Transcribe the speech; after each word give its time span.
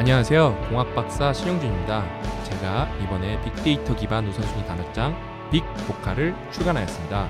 안녕하세요. 0.00 0.56
공학박사 0.70 1.34
신용준입니다. 1.34 2.02
제가 2.44 2.88
이번에 3.02 3.38
빅데이터 3.44 3.94
기반 3.94 4.26
우선순위 4.28 4.64
단어장 4.64 5.14
빅보카를 5.50 6.34
출간하였습니다. 6.52 7.28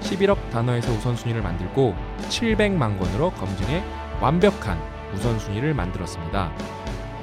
11억 0.00 0.48
단어에서 0.48 0.90
우선순위를 0.90 1.42
만들고 1.42 1.94
700만 2.30 2.98
권으로 2.98 3.30
검증해 3.32 3.84
완벽한 4.22 4.80
우선순위를 5.12 5.74
만들었습니다. 5.74 6.50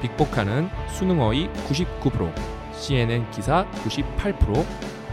빅보카는 0.03 0.69
수능어휘 0.89 1.49
99%, 1.67 2.31
CNN 2.73 3.31
기사 3.31 3.65
98%, 3.83 4.63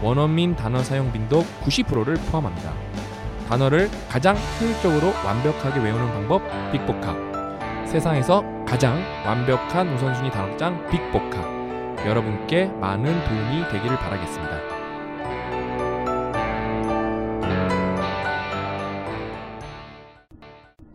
원어민 0.03 0.55
단어 0.55 0.83
사용 0.83 1.11
빈도 1.11 1.43
90%를 1.63 2.13
포함합니다. 2.29 2.75
단어를 3.49 3.89
가장 4.07 4.35
효율적으로 4.61 5.13
완벽하게 5.25 5.79
외우는 5.79 6.11
방법 6.13 6.43
빅보카. 6.71 7.32
세상에서 7.93 8.43
가장 8.65 8.97
완벽한 9.23 9.87
우선순위 9.93 10.31
단어장 10.31 10.83
빅보카. 10.89 12.03
여러분께 12.07 12.65
많은 12.65 13.03
도움이 13.03 13.69
되기를 13.71 13.97
바라겠습니다. 13.97 14.61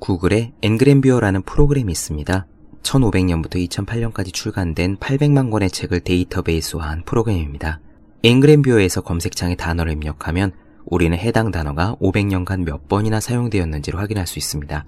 구글에 0.01 0.55
엔그램뷰어라는 0.63 1.43
프로그램이 1.43 1.93
있습니다. 1.93 2.47
1500년부터 2.83 3.69
2008년까지 3.69 4.35
출간된 4.35 4.97
800만 4.97 5.53
권의 5.53 5.71
책을 5.71 6.01
데이터베이스화한 6.01 7.05
프로그램입니다. 7.05 7.79
엔그램뷰어에서 8.25 9.03
검색창에 9.03 9.55
단어를 9.55 9.93
입력하면 9.93 10.51
우리는 10.85 11.17
해당 11.17 11.53
단어가 11.53 11.95
500년간 12.01 12.65
몇 12.65 12.89
번이나 12.89 13.21
사용되었는지를 13.21 14.01
확인할 14.01 14.27
수 14.27 14.41
있습니다. 14.41 14.85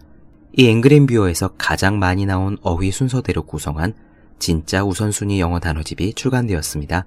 이 0.53 0.69
앵그램뷰어에서 0.69 1.55
가장 1.57 1.99
많이 1.99 2.27
나온 2.27 2.59
어휘 2.63 2.91
순서대로 2.91 3.43
구성한 3.43 3.95
진짜 4.39 4.85
우선순위 4.85 5.39
영어 5.41 5.61
단어집이 5.61 6.15
출간되었습니다. 6.15 7.05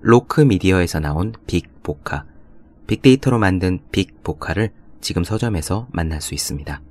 로크 0.00 0.40
미디어에서 0.42 1.00
나온 1.00 1.32
빅보카, 1.46 2.24
빅데이터로 2.86 3.38
만든 3.38 3.78
빅보카를 3.92 4.72
지금 5.00 5.24
서점에서 5.24 5.88
만날 5.90 6.20
수 6.20 6.34
있습니다. 6.34 6.82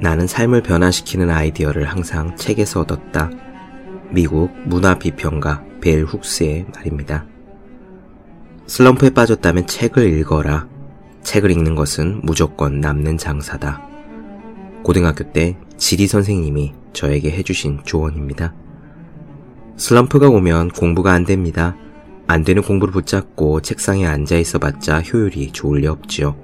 나는 0.00 0.26
삶을 0.26 0.62
변화시키는 0.62 1.30
아이디어를 1.30 1.84
항상 1.84 2.36
책에서 2.36 2.80
얻었다. 2.80 3.30
미국 4.10 4.50
문화 4.66 4.98
비평가 4.98 5.64
벨 5.80 6.04
훅스의 6.04 6.66
말입니다. 6.74 7.26
슬럼프에 8.66 9.10
빠졌다면 9.10 9.66
책을 9.66 10.18
읽어라. 10.18 10.71
책을 11.22 11.50
읽는 11.50 11.74
것은 11.74 12.20
무조건 12.22 12.80
남는 12.80 13.18
장사다. 13.18 13.82
고등학교 14.82 15.30
때 15.32 15.56
지리 15.76 16.06
선생님이 16.06 16.74
저에게 16.92 17.30
해주신 17.30 17.80
조언입니다. 17.84 18.54
슬럼프가 19.76 20.28
오면 20.28 20.70
공부가 20.70 21.12
안 21.12 21.24
됩니다. 21.24 21.76
안 22.26 22.44
되는 22.44 22.62
공부를 22.62 22.92
붙잡고 22.92 23.62
책상에 23.62 24.06
앉아 24.06 24.36
있어 24.38 24.58
봤자 24.58 25.00
효율이 25.02 25.52
좋을 25.52 25.80
리 25.80 25.86
없지요. 25.86 26.36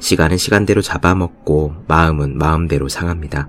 시간은 0.00 0.36
시간대로 0.36 0.80
잡아먹고 0.80 1.74
마음은 1.86 2.38
마음대로 2.38 2.88
상합니다. 2.88 3.48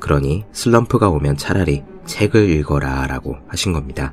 그러니 0.00 0.44
슬럼프가 0.52 1.08
오면 1.10 1.36
차라리 1.36 1.82
책을 2.06 2.50
읽어라 2.50 3.06
라고 3.06 3.36
하신 3.48 3.72
겁니다. 3.72 4.12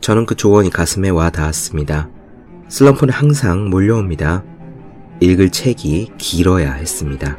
저는 0.00 0.26
그 0.26 0.34
조언이 0.36 0.70
가슴에 0.70 1.08
와 1.08 1.30
닿았습니다. 1.30 2.08
슬럼프는 2.68 3.12
항상 3.12 3.70
몰려옵니다. 3.70 4.44
읽을 5.20 5.50
책이 5.50 6.12
길어야 6.16 6.72
했습니다. 6.74 7.36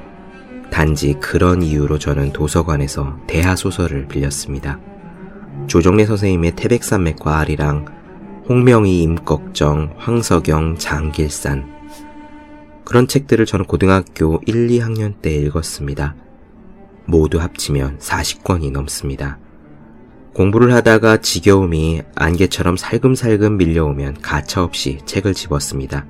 단지 0.70 1.14
그런 1.14 1.62
이유로 1.62 1.98
저는 1.98 2.34
도서관에서 2.34 3.18
대하 3.26 3.56
소설을 3.56 4.08
빌렸습니다. 4.08 4.80
조정래 5.68 6.06
선생님의 6.06 6.56
태백산맥과 6.56 7.40
아리랑, 7.40 7.86
홍명희 8.50 9.02
임꺽정, 9.04 9.96
황석영, 9.98 10.78
장길산. 10.78 11.80
그런 12.84 13.08
책들을 13.08 13.46
저는 13.46 13.66
고등학교 13.66 14.42
1, 14.46 14.68
2학년 14.68 15.22
때 15.22 15.34
읽었습니다. 15.36 16.16
모두 17.06 17.40
합치면 17.40 18.00
40권이 18.00 18.72
넘습니다. 18.72 19.40
공부를 20.34 20.74
하다가 20.74 21.18
지겨움이 21.18 22.02
안개처럼 22.16 22.78
살금살금 22.78 23.58
밀려오면 23.58 24.22
가차없이 24.22 25.00
책을 25.06 25.34
집었습니다. 25.34 26.06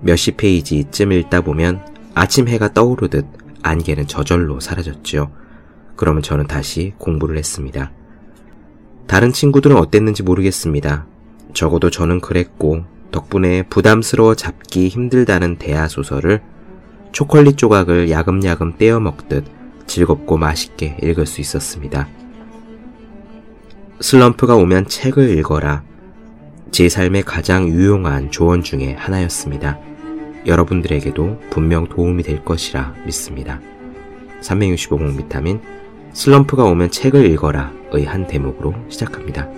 몇십 0.00 0.36
페이지쯤 0.36 1.12
읽다 1.12 1.40
보면 1.40 1.84
아침 2.14 2.48
해가 2.48 2.72
떠오르듯 2.72 3.26
안개는 3.62 4.06
저절로 4.06 4.60
사라졌죠. 4.60 5.30
그러면 5.96 6.22
저는 6.22 6.46
다시 6.46 6.92
공부를 6.98 7.36
했습니다. 7.38 7.92
다른 9.06 9.32
친구들은 9.32 9.76
어땠는지 9.76 10.22
모르겠습니다. 10.22 11.06
적어도 11.52 11.90
저는 11.90 12.20
그랬고 12.20 12.84
덕분에 13.10 13.62
부담스러워 13.64 14.34
잡기 14.34 14.88
힘들다는 14.88 15.56
대하 15.56 15.86
소설을 15.88 16.42
초콜릿 17.12 17.56
조각을 17.56 18.10
야금야금 18.10 18.76
떼어 18.76 18.98
먹듯 18.98 19.44
즐겁고 19.86 20.36
맛있게 20.36 20.96
읽을 21.02 21.26
수 21.26 21.40
있었습니다. 21.40 22.08
슬럼프가 24.00 24.56
오면 24.56 24.88
책을 24.88 25.38
읽어라. 25.38 25.84
제 26.74 26.88
삶의 26.88 27.22
가장 27.22 27.68
유용한 27.68 28.32
조언 28.32 28.64
중에 28.64 28.94
하나였습니다. 28.94 29.78
여러분들에게도 30.44 31.38
분명 31.48 31.86
도움이 31.86 32.24
될 32.24 32.44
것이라 32.44 32.96
믿습니다. 33.06 33.60
365공 34.40 35.16
비타민 35.16 35.60
슬럼프가 36.12 36.64
오면 36.64 36.90
책을 36.90 37.26
읽어라 37.26 37.72
의 37.92 38.06
한 38.06 38.26
대목으로 38.26 38.74
시작합니다. 38.88 39.48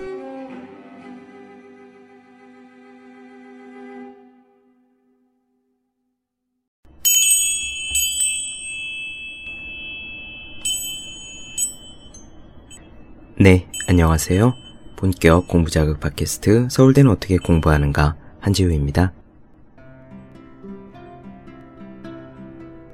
네, 13.39 13.67
안녕하세요. 13.89 14.66
본격 14.97 15.47
공부 15.47 15.71
자극 15.71 16.01
팟캐스트 16.01 16.69
서울대는 16.71 17.11
어떻게 17.11 17.37
공부하는가 17.37 18.17
한지우입니다. 18.41 19.13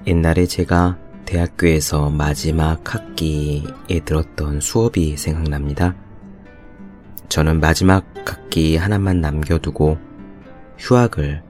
옛날에 0.08 0.46
제가 0.46 0.98
대학교에서 1.24 2.10
마지막 2.10 2.92
학기에 2.92 4.00
들었던 4.04 4.60
수업이 4.60 5.16
생각납니다. 5.16 5.94
저는 7.28 7.60
마지막 7.60 8.04
학기 8.26 8.76
하나만 8.76 9.20
남겨두고 9.20 9.96
휴학을 10.78 11.42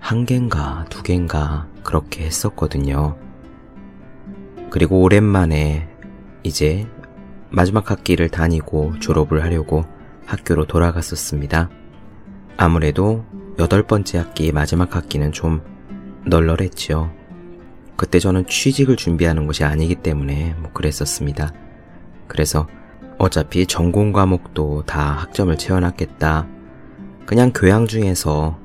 한 0.00 0.26
갠가 0.26 0.86
두 0.90 1.04
갠가 1.04 1.68
그렇게 1.84 2.24
했었거든요. 2.24 3.16
그리고 4.70 5.02
오랜만에 5.02 5.88
이제 6.42 6.86
마지막 7.54 7.90
학기를 7.90 8.28
다니고 8.30 8.98
졸업을 8.98 9.44
하려고 9.44 9.84
학교로 10.26 10.66
돌아갔었습니다. 10.66 11.70
아무래도 12.56 13.24
여덟 13.60 13.84
번째 13.84 14.18
학기 14.18 14.50
마지막 14.50 14.96
학기는 14.96 15.30
좀 15.30 15.60
널널했지요. 16.26 17.12
그때 17.96 18.18
저는 18.18 18.48
취직을 18.48 18.96
준비하는 18.96 19.46
것이 19.46 19.62
아니기 19.62 19.94
때문에 19.94 20.56
뭐 20.58 20.72
그랬었습니다. 20.72 21.52
그래서 22.26 22.66
어차피 23.18 23.66
전공 23.66 24.12
과목도 24.12 24.82
다 24.84 25.12
학점을 25.12 25.56
채워놨겠다. 25.56 26.48
그냥 27.24 27.52
교양 27.54 27.86
중에서 27.86 28.58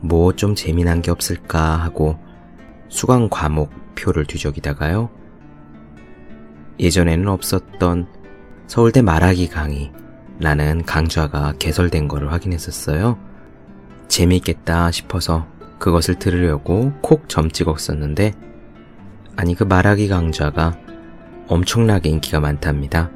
뭐 0.00 0.32
좀 0.32 0.54
재미난 0.54 1.02
게 1.02 1.10
없을까 1.10 1.76
하고 1.76 2.16
수강 2.88 3.28
과목 3.30 3.72
표를 3.96 4.26
뒤적이다가요. 4.26 5.10
예전에는 6.78 7.26
없었던 7.26 8.17
서울대 8.68 9.00
말하기 9.00 9.48
강의라는 9.48 10.84
강좌가 10.84 11.54
개설된 11.58 12.06
거를 12.06 12.30
확인했었어요. 12.32 13.18
재미있겠다 14.08 14.90
싶어서 14.90 15.46
그것을 15.78 16.16
들으려고 16.18 16.92
콕 17.00 17.28
점 17.28 17.50
찍었었는데 17.50 18.34
아니 19.36 19.54
그 19.54 19.64
말하기 19.64 20.08
강좌가 20.08 20.76
엄청나게 21.46 22.10
인기가 22.10 22.40
많답니다. 22.40 23.10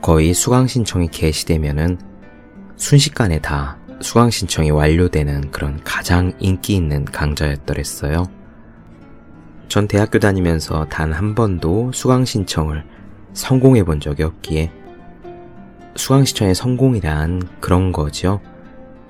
거의 0.00 0.32
수강 0.34 0.68
신청이 0.68 1.08
개시되면은 1.08 1.98
순식간에 2.76 3.40
다 3.40 3.78
수강 4.00 4.30
신청이 4.30 4.70
완료되는 4.70 5.50
그런 5.50 5.80
가장 5.82 6.32
인기 6.38 6.76
있는 6.76 7.04
강좌였더랬어요. 7.04 8.24
전 9.66 9.88
대학교 9.88 10.18
다니면서 10.20 10.86
단 10.90 11.12
한 11.12 11.34
번도 11.34 11.90
수강 11.92 12.24
신청을 12.24 12.84
성공해 13.34 13.82
본 13.82 14.00
적이 14.00 14.22
없기에 14.22 14.70
수강 15.96 16.24
신청의 16.24 16.54
성공이란 16.54 17.42
그런 17.60 17.92
거죠. 17.92 18.40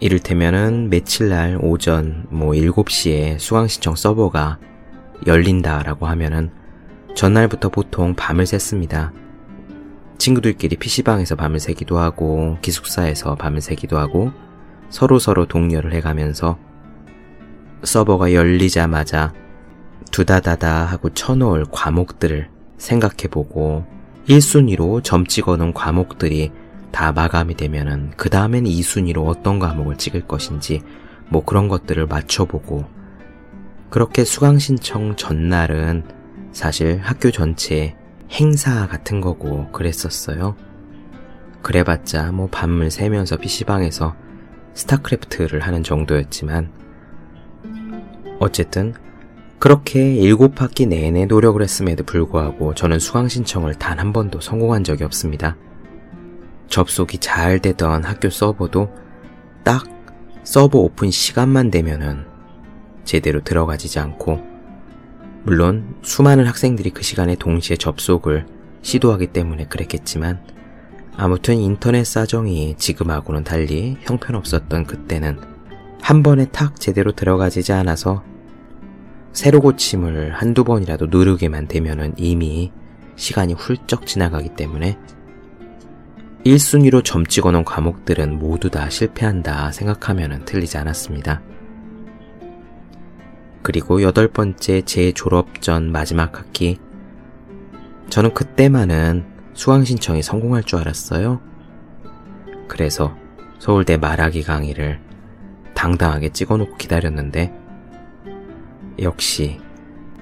이를테면은 0.01 0.91
며칠 0.91 1.29
날 1.29 1.59
오전 1.61 2.27
뭐 2.31 2.53
7시에 2.53 3.39
수강 3.39 3.69
신청 3.69 3.95
서버가 3.95 4.59
열린다라고 5.27 6.07
하면은 6.07 6.51
전날부터 7.15 7.69
보통 7.69 8.15
밤을 8.15 8.45
샜습니다. 8.45 9.13
친구들끼리 10.19 10.77
PC방에서 10.77 11.37
밤을 11.37 11.61
새기도 11.61 11.99
하고 11.99 12.57
기숙사에서 12.63 13.35
밤을 13.35 13.61
새기도 13.61 13.99
하고 13.99 14.33
서로서로 14.89 15.47
독려를 15.47 15.93
해가면서 15.95 16.59
서버가 17.83 18.33
열리자마자 18.33 19.33
두다다다 20.11 20.85
하고 20.87 21.11
쳐놓을 21.11 21.67
과목들을 21.71 22.49
생각해보고 22.79 23.94
1순위로 24.29 25.05
점 25.05 25.27
찍어놓은 25.27 25.75
과목들이 25.75 26.51
다 26.91 27.13
마감이 27.13 27.57
되면은 27.57 28.13
그 28.17 28.31
다음엔 28.31 28.65
2순위로 28.65 29.27
어떤 29.27 29.59
과목을 29.59 29.97
찍을 29.97 30.27
것인지 30.27 30.81
뭐 31.29 31.45
그런 31.45 31.69
것들을 31.69 32.07
맞춰보고 32.07 32.85
그렇게 33.91 34.25
수강 34.25 34.59
신청 34.59 35.17
전날은 35.17 36.05
사실 36.53 37.01
학교 37.03 37.31
전체에 37.31 37.97
행사 38.31 38.87
같은 38.87 39.21
거고 39.21 39.71
그랬었어요. 39.73 40.57
그래봤자 41.63 42.33
뭐 42.33 42.49
밤을 42.49 42.91
새면서 42.91 43.37
PC방에서 43.37 44.15
스타크래프트를 44.75 45.61
하는 45.61 45.83
정도였지만 45.83 46.73
어쨌든 48.41 48.95
그렇게 49.65 50.15
일곱 50.15 50.61
학기 50.61 50.85
내내 50.85 51.25
노력을 51.25 51.63
했음에도 51.63 52.05
불구하고 52.05 52.75
저는 52.75 52.99
수강 52.99 53.29
신청을 53.29 53.77
단 53.77 53.99
한 53.99 54.13
번도 54.13 54.43
성공한 54.43 54.85
적이 54.85 55.05
없습니다. 55.05 55.57
접속이 56.69 57.17
잘 57.17 57.61
되던 57.61 58.05
학교 58.05 58.29
서버도 58.29 58.91
딱 59.63 59.87
서버 60.43 60.81
오픈 60.81 61.11
시간만 61.11 61.71
되면은 61.71 62.27
제대로 63.05 63.43
들어가지지 63.43 64.01
않고 64.01 64.39
물론 65.45 65.95
수많은 66.03 66.47
학생들이 66.47 66.91
그 66.91 67.03
시간에 67.03 67.35
동시에 67.35 67.79
접속을 67.79 68.45
시도하기 68.83 69.29
때문에 69.29 69.69
그랬겠지만 69.69 70.43
아무튼 71.17 71.57
인터넷 71.57 72.05
사정이 72.05 72.75
지금하고는 72.77 73.45
달리 73.45 73.97
형편없었던 74.03 74.85
그때는 74.85 75.41
한 76.03 76.23
번에 76.23 76.45
탁 76.53 76.79
제대로 76.79 77.13
들어가지지 77.13 77.73
않아서 77.73 78.34
새로 79.35 79.61
고침을 79.61 80.33
한두 80.33 80.63
번이라도 80.63 81.07
누르게만 81.07 81.67
되면은 81.67 82.15
이미 82.17 82.73
시간이 83.17 83.55
훌쩍 83.55 84.07
지나가기 84.07 84.51
때문에 84.51 84.97
1순위로 86.47 87.05
점 87.05 87.27
찍어 87.27 87.51
놓은 87.51 87.65
과목들은 87.65 88.39
모두 88.39 88.71
다 88.71 88.89
실패한다 88.89 89.73
생각하면 89.73 90.45
틀리지 90.45 90.79
않았습니다. 90.79 91.43
그리고 93.63 94.03
여덟 94.03 94.29
번째 94.29 94.83
제 94.83 95.11
졸업 95.13 95.61
전 95.61 95.91
마지막 95.91 96.39
학기. 96.39 96.79
저는 98.11 98.35
그때만은 98.35 99.25
수강 99.55 99.85
신청이 99.85 100.23
성공할 100.23 100.63
줄 100.63 100.79
알았어요. 100.79 101.41
그래서 102.69 103.17
서울대 103.59 103.97
말하기 103.97 104.43
강의를 104.43 105.01
당당하게 105.75 106.29
찍어놓고 106.29 106.77
기다렸는데, 106.77 107.64
역시 109.01 109.61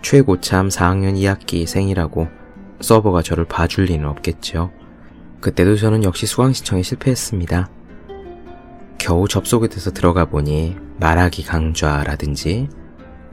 최고참 0.02 0.68
4학년 0.68 1.14
2학기 1.14 1.66
생이라고 1.66 2.28
서버가 2.80 3.22
저를 3.22 3.44
봐줄 3.44 3.84
리는 3.84 4.06
없겠죠. 4.08 4.70
그때도 5.40 5.76
저는 5.76 6.04
역시 6.04 6.26
수강 6.26 6.52
신청에 6.52 6.82
실패했습니다. 6.82 7.68
겨우 8.98 9.26
접속이 9.28 9.68
돼서 9.68 9.90
들어가 9.90 10.24
보니 10.24 10.76
말하기 11.00 11.44
강좌라든지 11.44 12.68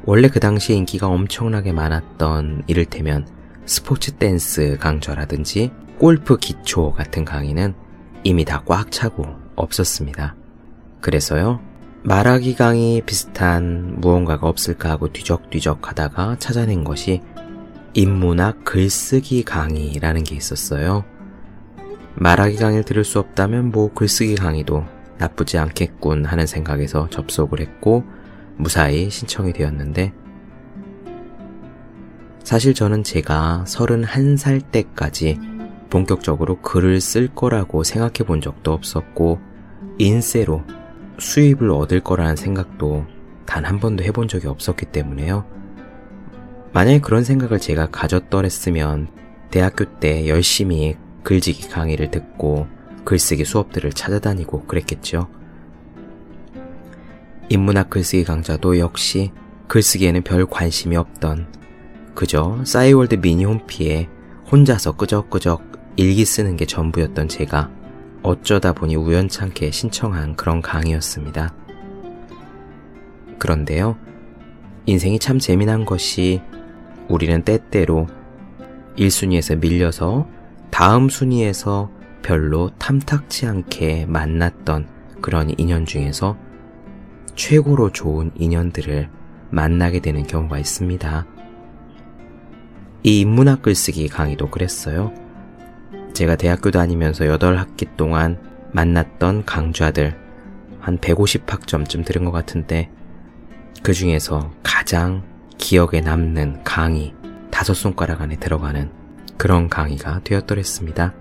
원래 0.05 0.27
그 0.27 0.39
당시에 0.39 0.75
인기가 0.75 1.07
엄청나게 1.07 1.71
많았던 1.71 2.63
이를테면 2.67 3.27
스포츠 3.65 4.11
댄스 4.13 4.77
강좌라든지 4.79 5.71
골프 5.99 6.37
기초 6.37 6.91
같은 6.93 7.25
강의는 7.25 7.75
이미 8.23 8.45
다 8.45 8.63
꽉 8.65 8.91
차고 8.91 9.25
없었습니다. 9.55 10.35
그래서요, 11.01 11.61
말하기 12.01 12.55
강의 12.55 13.01
비슷한 13.01 13.99
무언가가 13.99 14.47
없을까 14.47 14.89
하고 14.89 15.11
뒤적뒤적 15.11 15.87
하다가 15.89 16.37
찾아낸 16.39 16.85
것이 16.85 17.21
인문학 17.93 18.63
글쓰기 18.63 19.43
강의라는 19.43 20.23
게 20.23 20.35
있었어요. 20.35 21.03
말하기 22.15 22.55
강의를 22.55 22.85
들을 22.85 23.03
수 23.03 23.19
없다면 23.19 23.71
뭐 23.71 23.93
글쓰기 23.93 24.35
강의도 24.35 24.85
나쁘지 25.17 25.57
않겠군 25.57 26.23
하는 26.23 26.47
생각에서 26.47 27.09
접속을 27.09 27.59
했고 27.59 28.05
무사히 28.55 29.09
신청이 29.09 29.51
되었는데 29.51 30.13
사실 32.43 32.73
저는 32.73 33.03
제가 33.03 33.65
31살 33.67 34.71
때까지 34.71 35.37
본격적으로 35.89 36.61
글을 36.61 37.01
쓸 37.01 37.27
거라고 37.27 37.83
생각해 37.83 38.25
본 38.25 38.39
적도 38.39 38.71
없었고 38.71 39.39
인세로 39.97 40.63
수입을 41.19 41.69
얻을 41.71 42.01
거라는 42.01 42.35
생각도 42.35 43.05
단 43.45 43.65
한 43.65 43.79
번도 43.79 44.03
해본 44.03 44.27
적이 44.27 44.47
없었기 44.47 44.87
때문에요. 44.87 45.45
만약에 46.71 46.99
그런 46.99 47.23
생각을 47.23 47.59
제가 47.59 47.87
가졌더랬으면 47.87 49.07
대학교 49.49 49.85
때 49.85 50.27
열심히 50.27 50.95
글짓기 51.23 51.69
강의를 51.69 52.11
듣고 52.11 52.67
글쓰기 53.05 53.43
수업들을 53.43 53.91
찾아다니고 53.91 54.65
그랬겠죠. 54.65 55.27
인문학 57.49 57.89
글쓰기 57.89 58.23
강좌도 58.23 58.77
역시 58.77 59.31
글쓰기에는 59.67 60.21
별 60.21 60.45
관심이 60.45 60.95
없던 60.95 61.47
그저 62.13 62.61
싸이월드 62.63 63.15
미니 63.15 63.45
홈피에 63.45 64.07
혼자서 64.51 64.95
끄적끄적 64.95 65.63
일기 65.95 66.25
쓰는 66.25 66.55
게 66.55 66.65
전부였던 66.65 67.27
제가 67.27 67.71
어쩌다 68.21 68.73
보니 68.73 68.95
우연찮게 68.95 69.71
신청한 69.71 70.35
그런 70.35 70.61
강의였습니다. 70.61 71.53
그런데요, 73.37 73.97
인생이 74.85 75.19
참 75.19 75.39
재미난 75.39 75.85
것이 75.85 76.41
우리는 77.07 77.43
때때로 77.43 78.07
1순위에서 78.97 79.57
밀려서 79.59 80.27
다음 80.69 81.09
순위에서 81.09 81.89
별로 82.21 82.69
탐탁치 82.77 83.45
않게 83.45 84.05
만났던 84.07 84.87
그런 85.21 85.53
인연 85.57 85.85
중에서 85.85 86.37
최고로 87.35 87.91
좋은 87.91 88.31
인연들을 88.35 89.09
만나게 89.49 89.99
되는 90.01 90.23
경우가 90.23 90.59
있습니다. 90.59 91.25
이 93.03 93.21
인문학 93.21 93.61
글쓰기 93.61 94.09
강의도 94.09 94.49
그랬어요. 94.49 95.13
제가 96.13 96.35
대학교 96.35 96.71
다니면서 96.71 97.25
8학기 97.25 97.95
동안 97.97 98.39
만났던 98.71 99.45
강좌들 99.45 100.15
한 100.79 100.97
150학점쯤 100.97 102.05
들은 102.05 102.25
것 102.25 102.31
같은데 102.31 102.89
그 103.83 103.93
중에서 103.93 104.51
가장 104.63 105.23
기억에 105.57 106.01
남는 106.01 106.63
강의 106.63 107.13
다섯 107.51 107.73
손가락 107.73 108.21
안에 108.21 108.37
들어가는 108.37 108.91
그런 109.37 109.69
강의가 109.69 110.21
되었더랬습니다. 110.23 111.13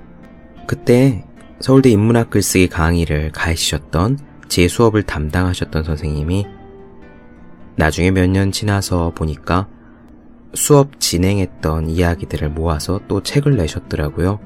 그때 0.67 1.25
서울대 1.61 1.91
인문학 1.91 2.31
글쓰기 2.31 2.69
강의를 2.69 3.33
가르치셨던 3.33 4.19
제 4.49 4.69
수업을 4.69 5.03
담당하셨던 5.05 5.85
선생님이 5.85 6.47
나중에 7.77 8.11
몇 8.11 8.27
년 8.29 8.51
지나서 8.53 9.13
보니까 9.15 9.69
수업 10.55 10.99
진행했던 11.01 11.91
이야기들을 11.91 12.49
모아서 12.51 13.01
또 13.07 13.23
책을 13.23 13.57
내셨더라고요. 13.57 14.41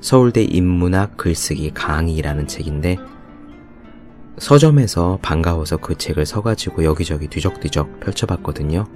서울대 0.00 0.42
인문학 0.42 1.16
글쓰기 1.16 1.72
강의라는 1.72 2.46
책인데 2.46 2.96
서점에서 4.38 5.18
반가워서 5.20 5.78
그 5.78 5.96
책을 5.96 6.24
서가지고 6.24 6.84
여기저기 6.84 7.26
뒤적뒤적 7.28 8.00
펼쳐봤거든요. 8.00 8.86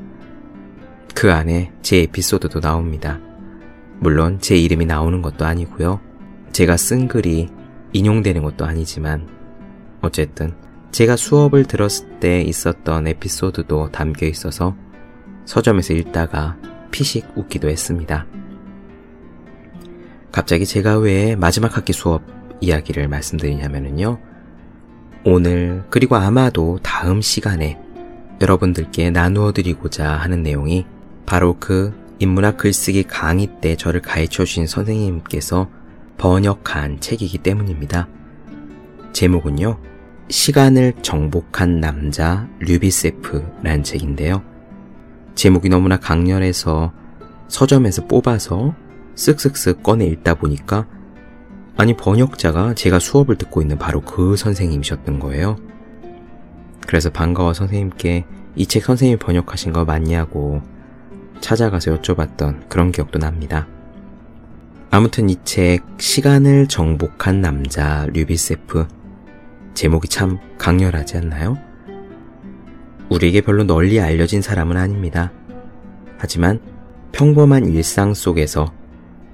그 1.14 1.32
안에 1.32 1.72
제 1.82 2.02
에피소드도 2.02 2.60
나옵니다. 2.60 3.18
물론 3.98 4.38
제 4.40 4.56
이름이 4.56 4.86
나오는 4.86 5.20
것도 5.20 5.44
아니고요. 5.44 6.00
제가 6.52 6.76
쓴 6.76 7.08
글이 7.08 7.48
인용되는 7.92 8.42
것도 8.42 8.64
아니지만 8.64 9.28
어쨌든 10.00 10.54
제가 10.92 11.16
수업을 11.16 11.64
들었을 11.64 12.20
때 12.20 12.42
있었던 12.42 13.06
에피소드도 13.08 13.90
담겨 13.90 14.26
있어서 14.26 14.76
서점에서 15.46 15.94
읽다가 15.94 16.56
피식 16.90 17.26
웃기도 17.36 17.68
했습니다. 17.68 18.26
갑자기 20.32 20.64
제가 20.64 20.96
왜 20.96 21.36
마지막 21.36 21.76
학기 21.76 21.92
수업 21.92 22.22
이야기를 22.60 23.06
말씀드리냐면요. 23.06 24.18
오늘 25.26 25.84
그리고 25.90 26.16
아마도 26.16 26.78
다음 26.82 27.20
시간에 27.20 27.78
여러분들께 28.40 29.10
나누어 29.10 29.52
드리고자 29.52 30.08
하는 30.10 30.42
내용이 30.42 30.86
바로 31.26 31.56
그 31.60 31.92
인문학 32.18 32.56
글쓰기 32.56 33.04
강의 33.04 33.48
때 33.60 33.76
저를 33.76 34.00
가르쳐 34.00 34.44
주신 34.44 34.66
선생님께서 34.66 35.68
번역한 36.16 37.00
책이기 37.00 37.38
때문입니다. 37.38 38.08
제목은요. 39.12 39.78
시간을 40.30 40.94
정복한 41.02 41.78
남자 41.80 42.48
류비세프라는 42.60 43.82
책인데요. 43.82 44.42
제목이 45.34 45.68
너무나 45.68 45.98
강렬해서 45.98 46.92
서점에서 47.48 48.06
뽑아서 48.06 48.74
쓱쓱쓱 49.14 49.82
꺼내 49.82 50.06
읽다 50.06 50.34
보니까 50.34 50.86
아니 51.76 51.96
번역자가 51.96 52.74
제가 52.74 52.98
수업을 52.98 53.36
듣고 53.36 53.62
있는 53.62 53.78
바로 53.78 54.00
그 54.00 54.36
선생님이셨던 54.36 55.18
거예요. 55.20 55.56
그래서 56.86 57.10
반가워 57.10 57.54
선생님께 57.54 58.24
이 58.56 58.66
책 58.66 58.84
선생님이 58.84 59.18
번역하신 59.18 59.72
거 59.72 59.84
맞냐고 59.84 60.60
찾아가서 61.40 61.96
여쭤봤던 61.98 62.68
그런 62.68 62.92
기억도 62.92 63.18
납니다. 63.18 63.66
아무튼 64.90 65.30
이 65.30 65.36
책 65.44 65.82
시간을 65.98 66.68
정복한 66.68 67.40
남자 67.40 68.06
류비세프 68.12 68.86
제목이 69.74 70.08
참 70.08 70.38
강렬하지 70.58 71.16
않나요? 71.16 71.56
우리에게 73.08 73.40
별로 73.40 73.64
널리 73.64 74.00
알려진 74.00 74.42
사람은 74.42 74.76
아닙니다. 74.76 75.32
하지만 76.18 76.60
평범한 77.12 77.66
일상 77.66 78.12
속에서 78.14 78.72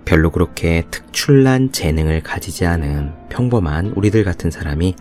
별로 0.08 0.30
그렇게 0.30 0.84
특출난 0.90 1.70
재능을 1.70 2.22
가지지 2.22 2.64
않은 2.64 3.12
평범한 3.28 3.92
우리들 3.94 4.24
같은 4.24 4.50
사람이 4.50 4.94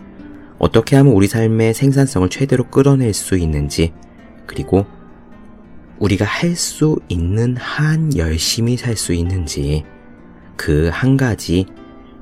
어떻게 0.58 0.96
하면 0.96 1.14
우리 1.14 1.26
삶의 1.26 1.72
생산성을 1.72 2.28
최대로 2.28 2.64
끌어낼 2.64 3.14
수 3.14 3.38
있는지, 3.38 3.94
그리고 4.44 4.84
우리가 5.98 6.26
할 6.26 6.54
수 6.56 6.98
있는 7.08 7.56
한 7.56 8.14
열심히 8.18 8.76
살 8.76 8.96
수 8.96 9.14
있는지, 9.14 9.86
그 10.56 10.90
한 10.92 11.16
가지 11.16 11.64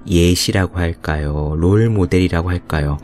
예시라고 0.07 0.79
할까요? 0.79 1.57
롤 1.59 1.89
모델이라고 1.91 2.51
할까요? 2.51 2.99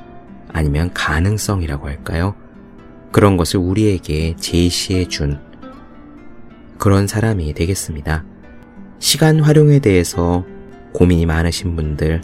아니면 0.53 0.93
가능성이라고 0.95 1.89
할까요? 1.89 2.37
그런 3.11 3.37
것을 3.37 3.59
우리에게 3.59 4.37
제시해 4.37 5.09
준 5.09 5.41
그런 6.79 7.09
사람이 7.09 7.53
되겠습니다. 7.55 8.25
시간 9.03 9.41
활용에 9.41 9.81
대해서 9.81 10.47
고민이 10.93 11.27
많으신 11.27 11.75
분들, 11.75 12.21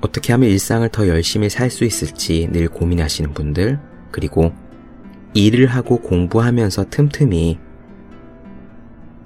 어떻게 0.00 0.32
하면 0.32 0.48
일상을 0.48 0.88
더 0.88 1.06
열심히 1.06 1.50
살 1.50 1.70
수 1.70 1.84
있을지 1.84 2.48
늘 2.50 2.66
고민하시는 2.66 3.34
분들, 3.34 3.78
그리고 4.10 4.50
일을 5.34 5.66
하고 5.66 6.00
공부하면서 6.00 6.86
틈틈이 6.88 7.58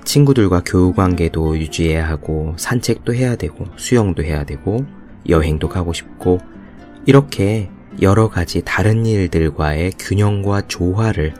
친구들과 0.05 0.65
교우 0.67 0.93
관계도 0.93 1.59
유지해야 1.59 2.09
하고, 2.09 2.55
산책도 2.59 3.15
해야 3.15 3.37
되고, 3.37 3.67
수영도 3.77 4.25
해야 4.25 4.43
되고, 4.43 4.85
여행도 5.29 5.69
가고 5.69 5.93
싶고, 5.93 6.41
이렇게 7.07 7.71
여러 8.03 8.29
가지 8.29 8.61
다른 8.65 9.07
일들과의 9.07 9.93
균형과 10.01 10.63
조화를 10.63 11.33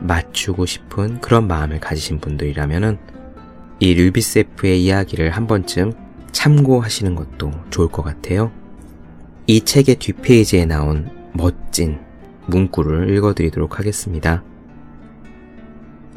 맞추고 0.00 0.66
싶은 0.66 1.22
그런 1.22 1.48
마음을 1.48 1.80
가지신 1.80 2.20
분들이라면은 2.20 2.98
이 3.80 3.94
류비세프의 3.94 4.84
이야기를 4.84 5.30
한 5.30 5.46
번쯤 5.46 5.92
참고하시는 6.32 7.14
것도 7.14 7.52
좋을 7.70 7.88
것 7.88 8.02
같아요. 8.02 8.50
이 9.46 9.60
책의 9.60 9.96
뒷페이지에 9.96 10.66
나온 10.66 11.10
멋진 11.32 11.98
문구를 12.46 13.14
읽어드리도록 13.16 13.78
하겠습니다. 13.78 14.42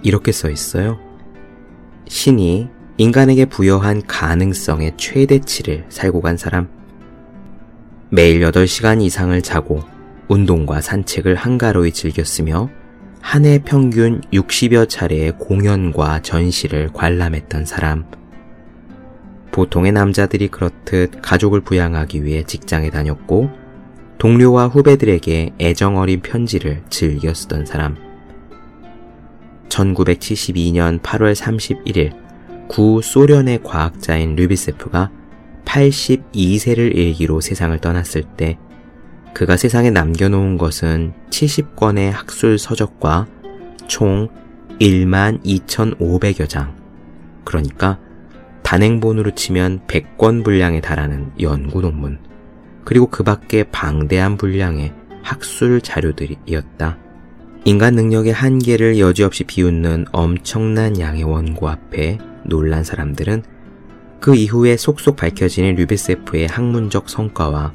이렇게 0.04 0.32
써 0.32 0.50
있어요. 0.50 1.00
신이 2.08 2.70
인간에게 2.98 3.46
부여한 3.46 4.06
가능성의 4.06 4.94
최대치를 4.98 5.86
살고 5.90 6.22
간 6.22 6.38
사람. 6.38 6.68
매일 8.10 8.42
8시간 8.42 9.02
이상을 9.02 9.42
자고 9.42 9.82
운동과 10.28 10.82
산책을 10.82 11.36
한가로이 11.36 11.92
즐겼으며 11.94 12.70
한 13.22 13.46
해 13.46 13.60
평균 13.64 14.20
60여 14.34 14.90
차례의 14.90 15.38
공연과 15.38 16.22
전시를 16.22 16.90
관람했던 16.94 17.66
사람. 17.66 18.06
보통의 19.52 19.92
남자들이 19.92 20.48
그렇듯 20.48 21.22
가족을 21.22 21.62
부양하기 21.62 22.24
위해 22.26 22.44
직장에 22.44 22.90
다녔고 22.90 23.50
동료와 24.18 24.68
후배들에게 24.68 25.54
애정 25.60 25.98
어린 25.98 26.22
편지를 26.22 26.84
즐겨 26.90 27.34
쓰던 27.34 27.66
사람. 27.66 27.96
1972년 29.70 31.02
8월 31.02 31.34
31일 31.34 32.68
구 32.68 33.02
소련의 33.02 33.64
과학자인 33.64 34.36
류비세프가 34.36 35.10
82세를 35.66 36.96
일기로 36.96 37.40
세상을 37.40 37.78
떠났을 37.80 38.24
때 38.36 38.58
그가 39.34 39.58
세상에 39.58 39.90
남겨놓은 39.90 40.58
것은 40.58 41.14
70권의 41.30 42.12
학술 42.12 42.58
서적과 42.58 43.28
총 43.88 44.30
1만 44.80 45.44
2,500여 45.44 46.50
장. 46.50 46.76
그러니까 47.44 48.00
단행본으로 48.64 49.36
치면 49.36 49.82
100권 49.88 50.44
분량에 50.44 50.82
달하는 50.82 51.32
연구 51.42 51.82
논문. 51.82 52.20
그리고 52.84 53.08
그 53.08 53.24
밖에 53.24 53.64
방대한 53.64 54.38
분량의 54.38 54.94
학술 55.24 55.82
자료들이었다. 55.82 56.98
인간 57.66 57.94
능력의 57.94 58.34
한계를 58.34 58.98
여지없이 58.98 59.44
비웃는 59.44 60.06
엄청난 60.12 61.00
양의 61.00 61.24
원고 61.24 61.70
앞에 61.70 62.18
놀란 62.44 62.84
사람들은 62.84 63.44
그 64.20 64.36
이후에 64.36 64.78
속속 64.78 65.16
밝혀지는 65.16 65.76
류베세프의 65.76 66.48
학문적 66.48 67.10
성과와 67.10 67.72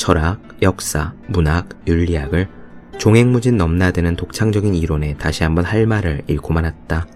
철학, 0.00 0.40
역사, 0.62 1.12
문학, 1.26 1.68
윤리학을 1.86 2.48
종횡무진 2.96 3.58
넘나드는 3.58 4.16
독창적인 4.16 4.74
이론에 4.74 5.18
다시 5.18 5.42
한번 5.42 5.66
할 5.66 5.86
말을 5.86 6.22
잃고 6.26 6.54
말았다. 6.54 7.06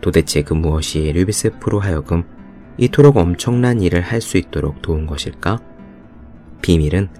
도대체 0.00 0.40
그 0.40 0.54
무엇이 0.54 1.12
류비세프로 1.12 1.78
하여금 1.80 2.24
이토록 2.78 3.18
엄청난 3.18 3.82
일을 3.82 4.00
할 4.00 4.22
수 4.22 4.38
있도록 4.38 4.80
도운 4.80 5.06
것일까? 5.06 5.60
비밀은 6.62 7.10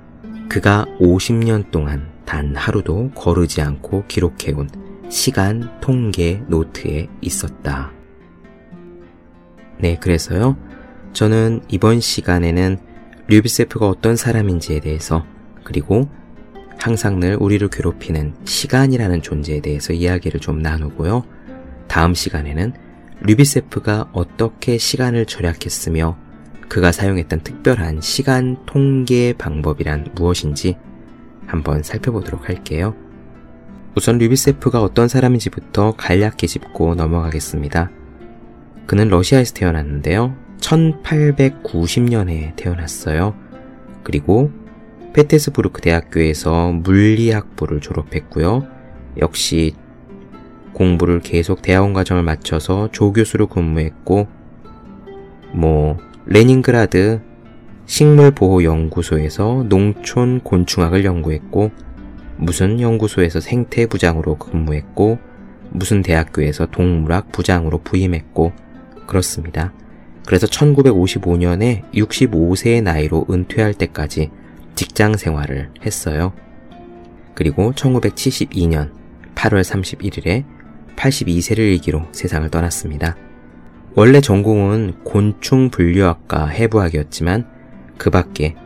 그가 0.48 0.86
50년 1.00 1.70
동안 1.70 2.08
단 2.25 2.56
하루도 2.56 3.10
거르지 3.10 3.60
않고 3.60 4.06
기록해온 4.08 4.70
시간 5.10 5.70
통계 5.82 6.42
노트에 6.48 7.08
있었다. 7.20 7.92
네, 9.76 9.98
그래서요. 9.98 10.56
저는 11.12 11.60
이번 11.68 12.00
시간에는 12.00 12.85
류비세프가 13.28 13.88
어떤 13.88 14.14
사람인지에 14.14 14.80
대해서 14.80 15.25
그리고 15.64 16.09
항상 16.78 17.18
늘 17.18 17.37
우리를 17.40 17.66
괴롭히는 17.68 18.35
시간이라는 18.45 19.23
존재에 19.23 19.61
대해서 19.61 19.92
이야기를 19.92 20.40
좀 20.40 20.61
나누고요. 20.61 21.25
다음 21.88 22.14
시간에는 22.14 22.73
류비세프가 23.23 24.11
어떻게 24.12 24.78
시간을 24.78 25.26
절약했으며 25.26 26.16
그가 26.68 26.92
사용했던 26.92 27.40
특별한 27.40 28.00
시간 28.00 28.64
통계 28.66 29.33
방법이란 29.33 30.12
무엇인지 30.14 30.76
한번 31.47 31.83
살펴보도록 31.83 32.49
할게요. 32.49 32.95
우선 33.97 34.18
류비셰프가 34.18 34.82
어떤 34.83 35.09
사람인지부터 35.09 35.95
간략히 35.97 36.47
짚고 36.47 36.97
넘어가겠습니다. 36.97 37.90
그는 38.87 39.09
러시아에서 39.09 39.54
태어났는데요. 39.54 40.45
1890년에 40.60 42.56
태어났어요. 42.56 43.34
그리고 44.02 44.50
페테스부르크 45.12 45.80
대학교에서 45.80 46.72
물리학부를 46.72 47.80
졸업했고요. 47.80 48.66
역시 49.18 49.75
공부를 50.75 51.20
계속 51.20 51.62
대학원 51.62 51.94
과정을 51.94 52.22
마쳐서 52.22 52.90
조교수로 52.92 53.46
근무했고, 53.46 54.28
뭐, 55.52 55.96
레닌그라드 56.26 57.22
식물보호연구소에서 57.86 59.64
농촌 59.70 60.40
곤충학을 60.40 61.06
연구했고, 61.06 61.70
무슨 62.36 62.78
연구소에서 62.78 63.40
생태부장으로 63.40 64.36
근무했고, 64.36 65.18
무슨 65.70 66.02
대학교에서 66.02 66.66
동물학 66.66 67.32
부장으로 67.32 67.78
부임했고, 67.78 68.52
그렇습니다. 69.06 69.72
그래서 70.26 70.47
1955년에 70.49 71.90
65세의 71.95 72.83
나이로 72.83 73.26
은퇴할 73.30 73.75
때까지 73.75 74.30
직장 74.75 75.16
생활을 75.16 75.71
했어요. 75.85 76.33
그리고 77.35 77.73
1972년 77.73 78.90
8월 79.35 79.62
31일에 79.62 80.45
82세를 80.97 81.59
일기로 81.59 82.02
세상을 82.12 82.49
떠났습니다. 82.50 83.16
원래 83.95 84.21
전공은 84.21 85.04
곤충 85.04 85.71
분류학과 85.71 86.49
해부학이었지만 86.49 87.47
그 87.97 88.11
밖에 88.11 88.56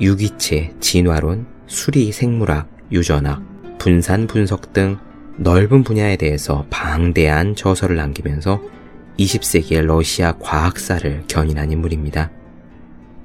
유기체, 0.00 0.74
진화론, 0.80 1.46
수리 1.66 2.12
생물학, 2.12 2.68
유전학, 2.92 3.42
분산 3.78 4.26
분석 4.26 4.72
등 4.72 4.98
넓은 5.38 5.82
분야에 5.82 6.16
대해서 6.16 6.66
방대한 6.70 7.56
저서를 7.56 7.96
남기면서 7.96 8.60
20세기의 9.18 9.86
러시아 9.86 10.32
과학사를 10.38 11.24
견인한 11.28 11.70
인물입니다. 11.70 12.30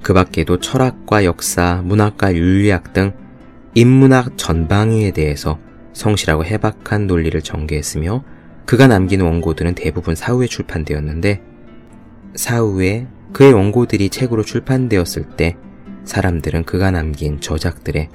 그 0.01 0.13
밖에도 0.13 0.59
철학과 0.59 1.25
역사, 1.25 1.81
문학과 1.83 2.33
윤리학 2.33 2.93
등 2.93 3.13
인문학 3.75 4.37
전방위에 4.37 5.11
대해서 5.11 5.59
성실하고 5.93 6.45
해박한 6.45 7.07
논리를 7.07 7.39
전개했으며 7.41 8.23
그가 8.65 8.87
남긴 8.87 9.21
원고들은 9.21 9.75
대부분 9.75 10.15
사후에 10.15 10.47
출판되었는데 10.47 11.41
사후에 12.35 13.07
그의 13.33 13.53
원고들이 13.53 14.09
책으로 14.09 14.43
출판되었을 14.43 15.23
때 15.35 15.57
사람들은 16.05 16.63
그가 16.63 16.91
남긴 16.91 17.41
저작들에 17.41 18.09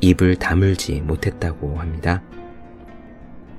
입을 0.00 0.36
다물지 0.36 1.00
못했다고 1.00 1.78
합니다. 1.78 2.22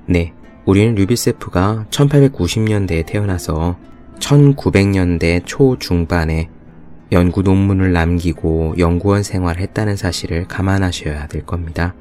네, 0.06 0.32
우리는 0.68 0.94
류비세프가 0.96 1.86
1890년대에 1.88 3.06
태어나서 3.06 3.78
1900년대 4.18 5.40
초중반에 5.46 6.50
연구 7.10 7.40
논문을 7.40 7.94
남기고 7.94 8.74
연구원 8.76 9.22
생활을 9.22 9.62
했다는 9.62 9.96
사실을 9.96 10.46
감안하셔야 10.46 11.26
될 11.28 11.46
겁니다. 11.46 11.94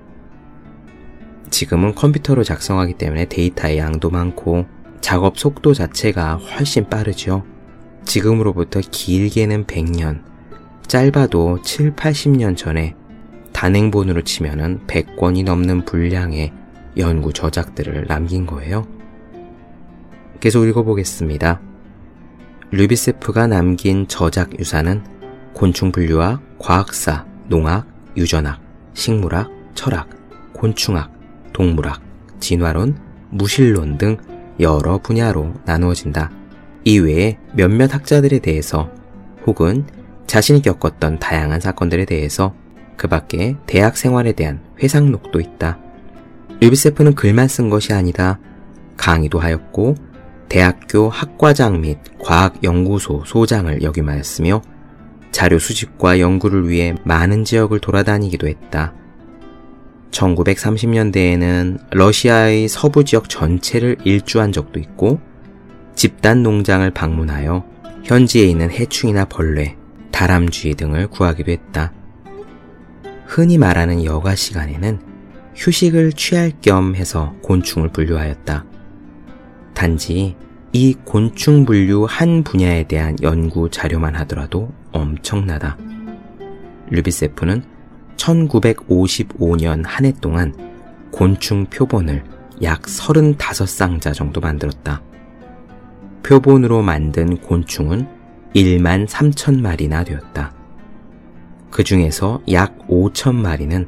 지금은 1.49 1.95
컴퓨터로 1.95 2.43
작성하기 2.43 2.95
때문에 2.95 3.29
데이터의 3.29 3.77
양도 3.77 4.09
많고 4.09 4.65
작업 4.99 5.39
속도 5.39 5.73
자체가 5.73 6.35
훨씬 6.35 6.89
빠르죠. 6.89 7.45
지금으로부터 8.03 8.81
길게는 8.81 9.65
100년, 9.65 10.23
짧아도 10.87 11.61
7, 11.61 11.95
80년 11.95 12.57
전에 12.57 12.95
단행본으로 13.53 14.23
치면은 14.23 14.81
100권이 14.87 15.45
넘는 15.45 15.85
분량의 15.85 16.51
연구 16.97 17.33
저작들을 17.33 18.05
남긴 18.07 18.45
거예요. 18.45 18.87
계속 20.39 20.65
읽어보겠습니다. 20.65 21.61
류비세프가 22.71 23.47
남긴 23.47 24.07
저작 24.07 24.59
유산은 24.59 25.03
곤충 25.53 25.91
분류학, 25.91 26.41
과학사, 26.59 27.25
농학, 27.47 27.87
유전학, 28.15 28.61
식물학, 28.93 29.49
철학, 29.73 30.09
곤충학, 30.53 31.11
동물학, 31.53 32.01
진화론, 32.39 32.97
무실론 33.29 33.97
등 33.97 34.17
여러 34.59 34.97
분야로 34.97 35.53
나누어진다. 35.65 36.31
이외에 36.83 37.37
몇몇 37.53 37.93
학자들에 37.93 38.39
대해서 38.39 38.89
혹은 39.45 39.85
자신이 40.25 40.61
겪었던 40.61 41.19
다양한 41.19 41.59
사건들에 41.61 42.05
대해서 42.05 42.53
그 42.95 43.07
밖에 43.07 43.55
대학 43.65 43.97
생활에 43.97 44.33
대한 44.33 44.61
회상록도 44.81 45.39
있다. 45.39 45.79
류비세프는 46.59 47.13
글만 47.13 47.47
쓴 47.47 47.69
것이 47.69 47.93
아니다. 47.93 48.39
강의도 48.95 49.39
하였고 49.39 49.95
대학교 50.49 51.09
학과장 51.09 51.81
및 51.81 51.99
과학연구소 52.19 53.23
소장을 53.25 53.81
역임하였으며 53.81 54.61
자료 55.31 55.59
수집과 55.59 56.19
연구를 56.19 56.67
위해 56.67 56.95
많은 57.03 57.45
지역을 57.45 57.79
돌아다니기도 57.79 58.47
했다. 58.47 58.93
1930년대에는 60.11 61.79
러시아의 61.91 62.67
서부 62.69 63.03
지역 63.03 63.29
전체를 63.29 63.97
일주한 64.03 64.51
적도 64.51 64.79
있고 64.79 65.19
집단 65.95 66.41
농장을 66.41 66.89
방문하여 66.91 67.65
현지에 68.03 68.45
있는 68.45 68.71
해충이나 68.71 69.25
벌레, 69.25 69.75
다람쥐 70.11 70.75
등을 70.75 71.07
구하기도 71.07 71.51
했다. 71.51 71.93
흔히 73.25 73.57
말하는 73.57 74.05
여가 74.05 74.33
시간에는 74.33 75.06
휴식을 75.57 76.13
취할 76.13 76.51
겸 76.61 76.95
해서 76.95 77.33
곤충을 77.41 77.89
분류하였다. 77.89 78.63
단지 79.73 80.35
이 80.71 80.95
곤충 81.03 81.65
분류 81.65 82.05
한 82.05 82.43
분야에 82.43 82.83
대한 82.83 83.15
연구 83.23 83.69
자료만 83.69 84.15
하더라도 84.17 84.71
엄청나다. 84.91 85.77
르비세프는 86.89 87.63
1955년 88.17 89.83
한 89.85 90.05
해 90.05 90.13
동안 90.21 90.53
곤충 91.11 91.65
표본을 91.65 92.23
약 92.61 92.83
35쌍자 92.83 94.13
정도 94.13 94.39
만들었다. 94.39 95.01
표본으로 96.23 96.81
만든 96.83 97.37
곤충은 97.37 98.07
1만 98.55 99.07
3천 99.07 99.61
마리나 99.61 100.03
되었다. 100.03 100.53
그 101.71 101.83
중에서 101.83 102.41
약 102.51 102.77
5천 102.87 103.35
마리는 103.35 103.87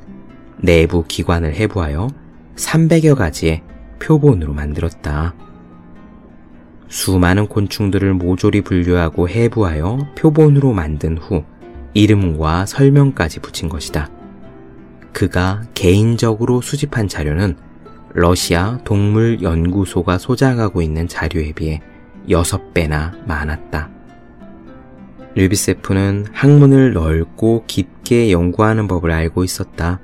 내부 0.62 1.04
기관을 1.08 1.56
해부하여 1.56 2.08
300여 2.56 3.16
가지의 3.16 3.64
표본으로 4.00 4.54
만들었다. 4.54 5.36
수많은 6.88 7.48
곤충들을 7.48 8.14
모조리 8.16 8.62
분류하고 8.62 9.30
해부하여 9.30 10.14
표본으로 10.18 10.74
만든 10.74 11.18
후 11.18 11.44
이름과 11.94 12.66
설명까지 12.66 13.40
붙인 13.40 13.70
것이다. 13.70 14.10
그가 15.14 15.64
개인적으로 15.74 16.62
수집한 16.62 17.08
자료는 17.08 17.58
러시아 18.14 18.80
동물연구소가 18.84 20.18
소장하고 20.18 20.82
있는 20.82 21.08
자료에 21.08 21.52
비해 21.54 21.82
6배나 22.28 23.26
많았다. 23.28 23.90
르비세프는 25.36 26.28
학문을 26.32 26.94
넓고 26.94 27.66
깊게 27.68 28.32
연구하는 28.32 28.88
법을 28.88 29.12
알고 29.12 29.44
있었다. 29.44 30.00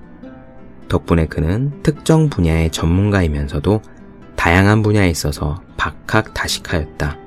덕분에 0.87 1.27
그는 1.27 1.71
특정 1.83 2.29
분야의 2.29 2.71
전문가이면서도 2.71 3.81
다양한 4.35 4.81
분야에 4.81 5.09
있어서 5.09 5.61
박학다식하였다. 5.77 7.17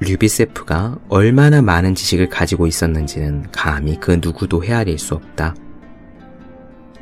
류비세프가 0.00 0.98
얼마나 1.08 1.62
많은 1.62 1.94
지식을 1.94 2.28
가지고 2.28 2.66
있었는지는 2.66 3.46
감히 3.52 3.98
그 3.98 4.18
누구도 4.22 4.62
헤아릴 4.62 4.98
수 4.98 5.14
없다. 5.14 5.54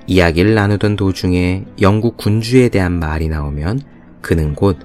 이야기를 0.06 0.54
나누던 0.54 0.96
도중에 0.96 1.64
영국 1.80 2.16
군주에 2.16 2.68
대한 2.68 2.92
말이 2.92 3.28
나오면 3.28 3.80
그는 4.20 4.54
곧 4.54 4.78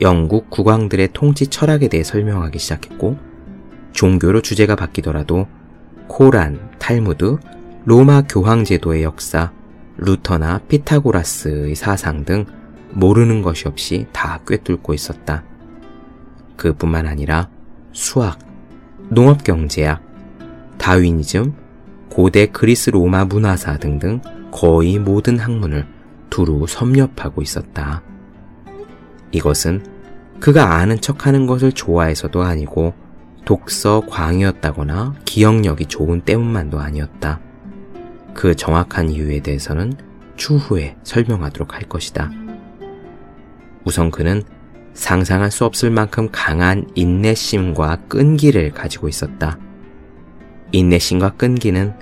영국 0.00 0.50
국왕들의 0.50 1.08
통치 1.12 1.46
철학에 1.46 1.88
대해 1.88 2.04
설명하기 2.04 2.58
시작했고 2.58 3.16
종교로 3.92 4.42
주제가 4.42 4.76
바뀌더라도 4.76 5.46
코란, 6.06 6.70
탈무드, 6.78 7.38
로마 7.84 8.22
교황 8.22 8.64
제도의 8.64 9.02
역사, 9.02 9.52
루터나 9.98 10.60
피타고라스의 10.68 11.74
사상 11.74 12.24
등 12.24 12.44
모르는 12.92 13.42
것이 13.42 13.68
없이 13.68 14.06
다 14.12 14.40
꿰뚫고 14.46 14.94
있었다. 14.94 15.44
그뿐만 16.56 17.06
아니라 17.06 17.48
수학, 17.92 18.38
농업경제학, 19.08 20.02
다윈이즘, 20.78 21.54
고대 22.10 22.46
그리스 22.46 22.90
로마 22.90 23.24
문화사 23.24 23.78
등등 23.78 24.20
거의 24.50 24.98
모든 24.98 25.38
학문을 25.38 25.86
두루 26.30 26.66
섭렵하고 26.66 27.42
있었다. 27.42 28.02
이것은 29.32 29.84
그가 30.40 30.74
아는 30.76 31.00
척 31.00 31.26
하는 31.26 31.46
것을 31.46 31.72
좋아해서도 31.72 32.42
아니고 32.42 32.94
독서 33.44 34.02
광이었다거나 34.08 35.14
기억력이 35.24 35.86
좋은 35.86 36.20
때문만도 36.22 36.80
아니었다. 36.80 37.40
그 38.36 38.54
정확한 38.54 39.08
이유에 39.08 39.40
대해서는 39.40 39.94
추후에 40.36 40.96
설명하도록 41.02 41.74
할 41.74 41.82
것이다. 41.88 42.30
우선 43.84 44.10
그는 44.10 44.42
상상할 44.92 45.50
수 45.50 45.64
없을 45.64 45.90
만큼 45.90 46.28
강한 46.30 46.86
인내심과 46.94 48.02
끈기를 48.08 48.72
가지고 48.72 49.08
있었다. 49.08 49.58
인내심과 50.72 51.32
끈기는 51.36 51.94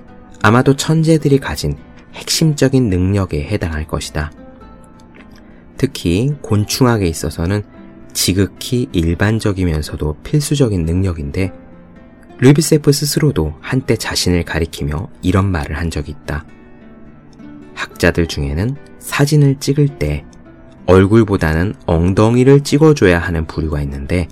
아마도 0.43 0.75
천재들이 0.75 1.39
가진 1.39 1.77
핵심적인 2.15 2.91
능력에 2.91 3.45
해당할 3.45 3.87
것이다. 3.87 4.33
특히 5.77 6.33
곤충학에 6.43 7.07
있어서는 7.07 7.63
지극히 8.13 8.89
일반적이면서도 8.93 10.17
필수적인 10.25 10.85
능력인데 10.85 11.53
르비세프 12.39 12.93
스스로도 12.93 13.55
한때 13.61 13.97
자신을 13.97 14.45
가리키며 14.45 15.09
이런 15.23 15.47
말을 15.51 15.77
한 15.79 15.91
적이 15.91 16.13
있다. 16.13 16.45
학자들 17.75 18.27
중에는 18.27 18.77
사진을 18.99 19.61
찍을 19.61 19.99
때 19.99 20.25
얼굴보다는 20.87 21.75
엉덩이를 21.87 22.63
찍어줘야 22.63 23.19
하는 23.19 23.47
부류가 23.47 23.81
있는데 23.83 24.29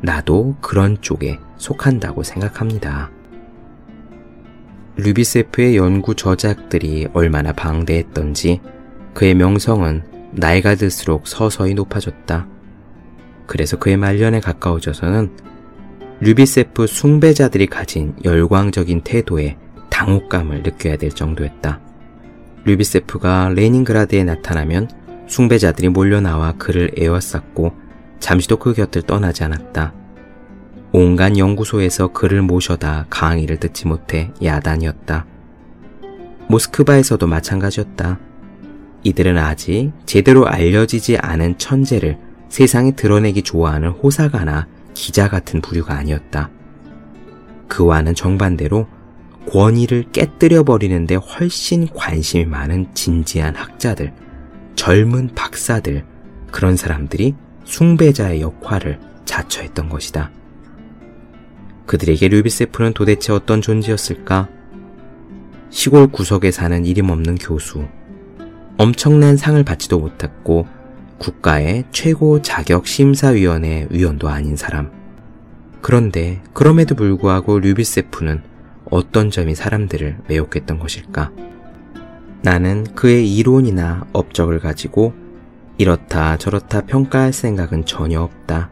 나도 0.00 0.56
그런 0.60 1.00
쪽에 1.00 1.38
속한다고 1.58 2.22
생각합니다. 2.22 3.10
르비세프의 4.96 5.76
연구 5.76 6.14
저작들이 6.14 7.08
얼마나 7.12 7.52
방대했던지 7.52 8.60
그의 9.14 9.34
명성은 9.34 10.02
나이가 10.32 10.74
들수록 10.74 11.26
서서히 11.26 11.74
높아졌다. 11.74 12.46
그래서 13.46 13.78
그의 13.78 13.96
말년에 13.96 14.40
가까워져서는 14.40 15.51
류비세프 16.22 16.86
숭배자들이 16.86 17.66
가진 17.66 18.14
열광적인 18.24 19.00
태도에 19.00 19.56
당혹감을 19.90 20.62
느껴야 20.62 20.96
될 20.96 21.10
정도였다. 21.10 21.80
류비세프가 22.64 23.48
레닌그라드에 23.56 24.22
나타나면 24.22 24.88
숭배자들이 25.26 25.88
몰려나와 25.88 26.52
그를 26.58 26.92
에워쌌고 26.96 27.72
잠시도 28.20 28.56
그 28.58 28.72
곁을 28.72 29.02
떠나지 29.02 29.42
않았다. 29.42 29.94
온갖 30.92 31.36
연구소에서 31.36 32.12
그를 32.12 32.40
모셔다 32.40 33.06
강의를 33.10 33.56
듣지 33.56 33.88
못해 33.88 34.30
야단이었다. 34.44 35.26
모스크바에서도 36.46 37.26
마찬가지였다. 37.26 38.20
이들은 39.02 39.38
아직 39.38 39.90
제대로 40.06 40.46
알려지지 40.46 41.16
않은 41.16 41.58
천재를 41.58 42.16
세상에 42.48 42.92
드러내기 42.92 43.42
좋아하는 43.42 43.88
호사가나 43.88 44.68
기자 44.94 45.28
같은 45.28 45.60
부류가 45.60 45.94
아니었다. 45.94 46.50
그와는 47.68 48.14
정반대로 48.14 48.86
권위를 49.48 50.04
깨뜨려 50.12 50.62
버리는데 50.62 51.16
훨씬 51.16 51.88
관심이 51.88 52.44
많은 52.44 52.94
진지한 52.94 53.56
학자들, 53.56 54.12
젊은 54.76 55.34
박사들, 55.34 56.04
그런 56.50 56.76
사람들이 56.76 57.34
숭배자의 57.64 58.40
역할을 58.40 59.00
자처했던 59.24 59.88
것이다. 59.88 60.30
그들에게 61.86 62.28
류비세프는 62.28 62.92
도대체 62.92 63.32
어떤 63.32 63.60
존재였을까? 63.60 64.48
시골 65.70 66.06
구석에 66.08 66.50
사는 66.50 66.84
이름 66.84 67.10
없는 67.10 67.36
교수. 67.36 67.86
엄청난 68.76 69.36
상을 69.36 69.62
받지도 69.64 69.98
못했고 69.98 70.66
국가의 71.22 71.84
최고 71.92 72.42
자격 72.42 72.88
심사위원회 72.88 73.86
위원도 73.90 74.28
아닌 74.28 74.56
사람. 74.56 74.90
그런데 75.80 76.42
그럼에도 76.52 76.96
불구하고 76.96 77.60
류비세프는 77.60 78.42
어떤 78.90 79.30
점이 79.30 79.54
사람들을 79.54 80.18
매혹했던 80.28 80.80
것일까? 80.80 81.30
나는 82.42 82.84
그의 82.96 83.32
이론이나 83.36 84.04
업적을 84.12 84.58
가지고 84.58 85.14
이렇다 85.78 86.36
저렇다 86.38 86.86
평가할 86.86 87.32
생각은 87.32 87.86
전혀 87.86 88.20
없다. 88.20 88.70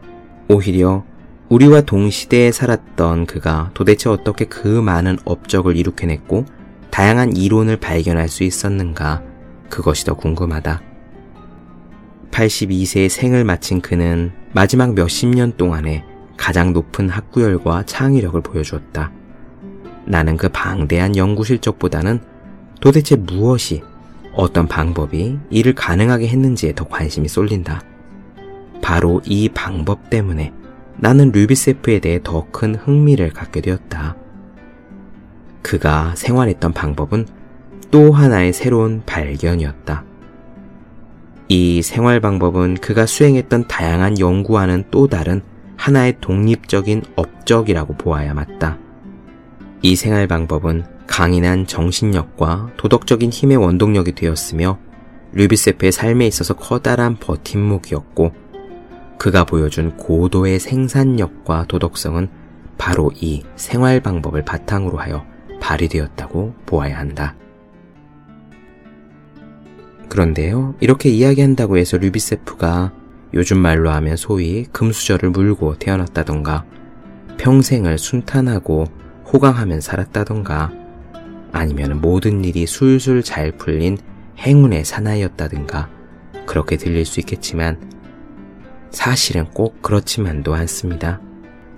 오히려 0.49 1.05
우리와 1.47 1.81
동시대에 1.81 2.51
살았던 2.51 3.27
그가 3.27 3.71
도대체 3.73 4.09
어떻게 4.09 4.43
그 4.45 4.67
많은 4.67 5.17
업적을 5.23 5.77
이룩해냈고 5.77 6.45
다양한 6.89 7.37
이론을 7.37 7.77
발견할 7.77 8.27
수 8.27 8.43
있었는가 8.43 9.23
그것이 9.69 10.05
더 10.05 10.15
궁금하다. 10.15 10.90
82세의 12.31 13.09
생을 13.09 13.43
마친 13.43 13.81
그는 13.81 14.31
마지막 14.53 14.93
몇십 14.93 15.29
년 15.29 15.51
동안에 15.57 16.03
가장 16.37 16.73
높은 16.73 17.09
학구열과 17.09 17.83
창의력을 17.85 18.41
보여주었다. 18.41 19.11
나는 20.05 20.37
그 20.37 20.49
방대한 20.49 21.15
연구 21.15 21.43
실적보다는 21.43 22.19
도대체 22.79 23.15
무엇이 23.15 23.83
어떤 24.33 24.67
방법이 24.67 25.37
이를 25.49 25.75
가능하게 25.75 26.27
했는지에 26.27 26.73
더 26.73 26.87
관심이 26.87 27.27
쏠린다. 27.27 27.83
바로 28.81 29.21
이 29.25 29.49
방법 29.49 30.09
때문에 30.09 30.53
나는 30.97 31.31
류비세프에 31.31 31.99
대해 31.99 32.19
더 32.23 32.47
큰 32.51 32.75
흥미를 32.75 33.29
갖게 33.29 33.61
되었다. 33.61 34.15
그가 35.61 36.15
생활했던 36.15 36.73
방법은 36.73 37.27
또 37.91 38.11
하나의 38.11 38.53
새로운 38.53 39.03
발견이었다. 39.05 40.05
이 41.53 41.81
생활 41.81 42.21
방법은 42.21 42.75
그가 42.75 43.05
수행했던 43.05 43.67
다양한 43.67 44.19
연구와는 44.19 44.85
또 44.89 45.09
다른 45.09 45.41
하나의 45.75 46.15
독립적인 46.21 47.03
업적이라고 47.17 47.95
보아야 47.95 48.33
맞다. 48.33 48.77
이 49.81 49.97
생활 49.97 50.27
방법은 50.27 50.85
강인한 51.07 51.67
정신력과 51.67 52.69
도덕적인 52.77 53.31
힘의 53.31 53.57
원동력이 53.57 54.13
되었으며 54.13 54.79
류비세프의 55.33 55.91
삶에 55.91 56.25
있어서 56.25 56.53
커다란 56.53 57.17
버팀목이었고 57.17 58.31
그가 59.17 59.43
보여준 59.43 59.97
고도의 59.97 60.57
생산력과 60.57 61.65
도덕성은 61.67 62.29
바로 62.77 63.11
이 63.13 63.43
생활 63.57 63.99
방법을 63.99 64.45
바탕으로 64.45 64.99
하여 64.99 65.25
발휘되었다고 65.59 66.53
보아야 66.65 66.97
한다. 66.97 67.35
그런데요, 70.11 70.75
이렇게 70.81 71.07
이야기한다고 71.07 71.77
해서 71.77 71.95
류비세프가 71.95 72.91
요즘 73.33 73.57
말로 73.59 73.91
하면 73.91 74.17
소위 74.17 74.65
금수저를 74.65 75.29
물고 75.29 75.77
태어났다던가 75.79 76.65
평생을 77.37 77.97
순탄하고 77.97 78.87
호강하면 79.31 79.79
살았다던가 79.79 80.73
아니면 81.53 82.01
모든 82.01 82.43
일이 82.43 82.67
술술 82.67 83.23
잘 83.23 83.53
풀린 83.53 83.97
행운의 84.37 84.83
사나이였다든가 84.83 85.89
그렇게 86.45 86.75
들릴 86.75 87.05
수 87.05 87.21
있겠지만 87.21 87.79
사실은 88.89 89.45
꼭 89.53 89.81
그렇지만도 89.81 90.53
않습니다. 90.55 91.21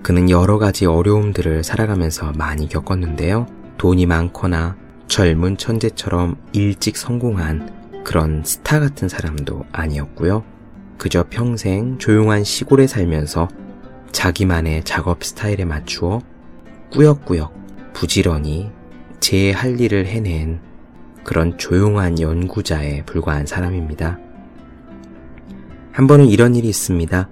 그는 0.02 0.28
여러 0.28 0.58
가지 0.58 0.86
어려움들을 0.86 1.62
살아가면서 1.62 2.32
많이 2.32 2.68
겪었는데요. 2.68 3.46
돈이 3.78 4.06
많거나 4.06 4.76
젊은 5.06 5.56
천재처럼 5.56 6.34
일찍 6.52 6.96
성공한 6.96 7.83
그런 8.04 8.42
스타 8.44 8.78
같은 8.78 9.08
사람도 9.08 9.64
아니었고요. 9.72 10.44
그저 10.98 11.24
평생 11.28 11.98
조용한 11.98 12.44
시골에 12.44 12.86
살면서 12.86 13.48
자기만의 14.12 14.84
작업 14.84 15.24
스타일에 15.24 15.64
맞추어 15.64 16.20
꾸역꾸역 16.92 17.92
부지런히 17.94 18.70
제 19.18 19.50
할 19.52 19.80
일을 19.80 20.06
해낸 20.06 20.60
그런 21.24 21.56
조용한 21.58 22.20
연구자에 22.20 23.04
불과한 23.06 23.46
사람입니다. 23.46 24.18
한 25.92 26.06
번은 26.06 26.26
이런 26.26 26.54
일이 26.54 26.68
있습니다. 26.68 27.28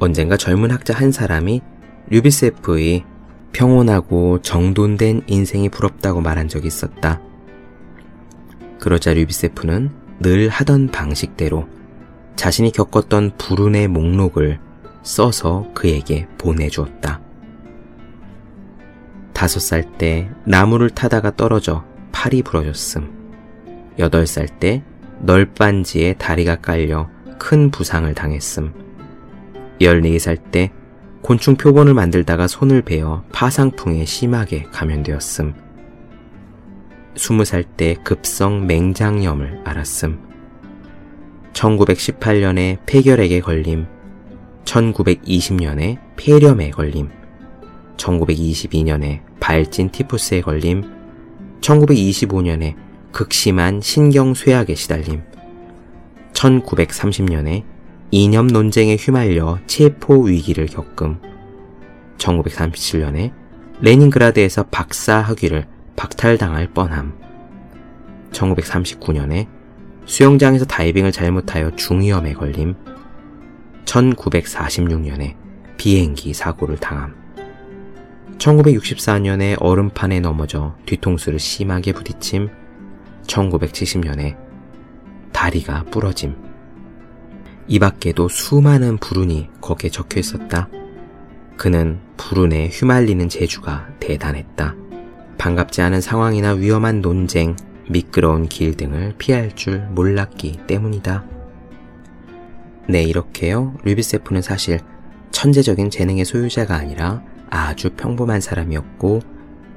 언젠가 0.00 0.36
젊은 0.36 0.72
학자 0.72 0.92
한 0.92 1.12
사람이 1.12 1.62
류비세프의 2.08 3.04
평온하고 3.52 4.42
정돈된 4.42 5.22
인생이 5.28 5.68
부럽다고 5.68 6.20
말한 6.20 6.48
적이 6.48 6.66
있었다. 6.66 7.20
그러자 8.82 9.14
류비세프는 9.14 9.92
늘 10.18 10.48
하던 10.48 10.88
방식대로 10.88 11.68
자신이 12.34 12.72
겪었던 12.72 13.36
불운의 13.38 13.86
목록을 13.86 14.58
써서 15.04 15.68
그에게 15.72 16.26
보내주었다. 16.36 17.20
다섯 19.32 19.60
살 19.60 19.84
때 19.98 20.28
나무를 20.44 20.90
타다가 20.90 21.36
떨어져 21.36 21.84
팔이 22.10 22.42
부러졌음. 22.42 23.08
여덟 24.00 24.26
살 24.26 24.48
때 24.48 24.82
널빤지에 25.20 26.14
다리가 26.14 26.56
깔려 26.56 27.08
큰 27.38 27.70
부상을 27.70 28.12
당했음. 28.14 28.72
열네 29.80 30.18
살 30.18 30.36
때 30.36 30.72
곤충 31.22 31.54
표본을 31.54 31.94
만들다가 31.94 32.48
손을 32.48 32.82
베어 32.82 33.22
파상풍에 33.30 34.04
심하게 34.06 34.64
감염되었음. 34.72 35.71
스무 37.14 37.44
살때 37.44 37.96
급성 38.02 38.66
맹장염을 38.66 39.60
앓았음. 39.64 40.18
1918년에 41.52 42.78
폐결핵에 42.86 43.40
걸림, 43.40 43.86
1920년에 44.64 45.98
폐렴에 46.16 46.70
걸림, 46.70 47.10
1922년에 47.98 49.20
발진 49.40 49.90
티푸스에 49.90 50.40
걸림, 50.40 50.82
1925년에 51.60 52.76
극심한 53.12 53.82
신경쇠약에 53.82 54.74
시달림, 54.74 55.22
1930년에 56.32 57.64
이념 58.10 58.46
논쟁에 58.46 58.96
휘말려 58.96 59.58
체포 59.66 60.22
위기를 60.22 60.66
겪음, 60.66 61.18
1937년에 62.16 63.32
레닌그라드에서 63.80 64.64
박사 64.70 65.18
학위를 65.18 65.66
박탈당할 65.96 66.68
뻔함, 66.68 67.18
1939년에 68.32 69.46
수영장에서 70.04 70.64
다이빙을 70.64 71.12
잘못하여 71.12 71.74
중위험에 71.76 72.32
걸림, 72.32 72.74
1946년에 73.84 75.36
비행기 75.76 76.34
사고를 76.34 76.78
당함. 76.78 77.14
1964년에 78.38 79.56
얼음판에 79.60 80.20
넘어져 80.20 80.76
뒤통수를 80.86 81.38
심하게 81.38 81.92
부딪힘, 81.92 82.48
1970년에 83.26 84.36
다리가 85.32 85.84
부러짐. 85.90 86.34
이 87.68 87.78
밖에도 87.78 88.28
수많은 88.28 88.98
불운이 88.98 89.50
거기에 89.60 89.90
적혀 89.90 90.18
있었다. 90.18 90.68
그는 91.56 92.00
불운에 92.16 92.68
휘말리는 92.68 93.28
재주가 93.28 93.88
대단했다. 94.00 94.81
반갑지 95.38 95.82
않은 95.82 96.00
상황이나 96.00 96.52
위험한 96.52 97.00
논쟁, 97.00 97.56
미끄러운 97.88 98.46
길 98.46 98.76
등을 98.76 99.14
피할 99.18 99.54
줄 99.54 99.80
몰랐기 99.90 100.60
때문이다. 100.66 101.24
네, 102.88 103.02
이렇게요. 103.02 103.74
류비세프는 103.84 104.42
사실 104.42 104.80
천재적인 105.30 105.90
재능의 105.90 106.24
소유자가 106.24 106.76
아니라 106.76 107.22
아주 107.50 107.90
평범한 107.90 108.40
사람이었고, 108.40 109.20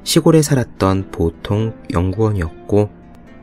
시골에 0.04 0.42
살았던 0.42 1.12
보통 1.12 1.74
연구원이었고, 1.92 2.90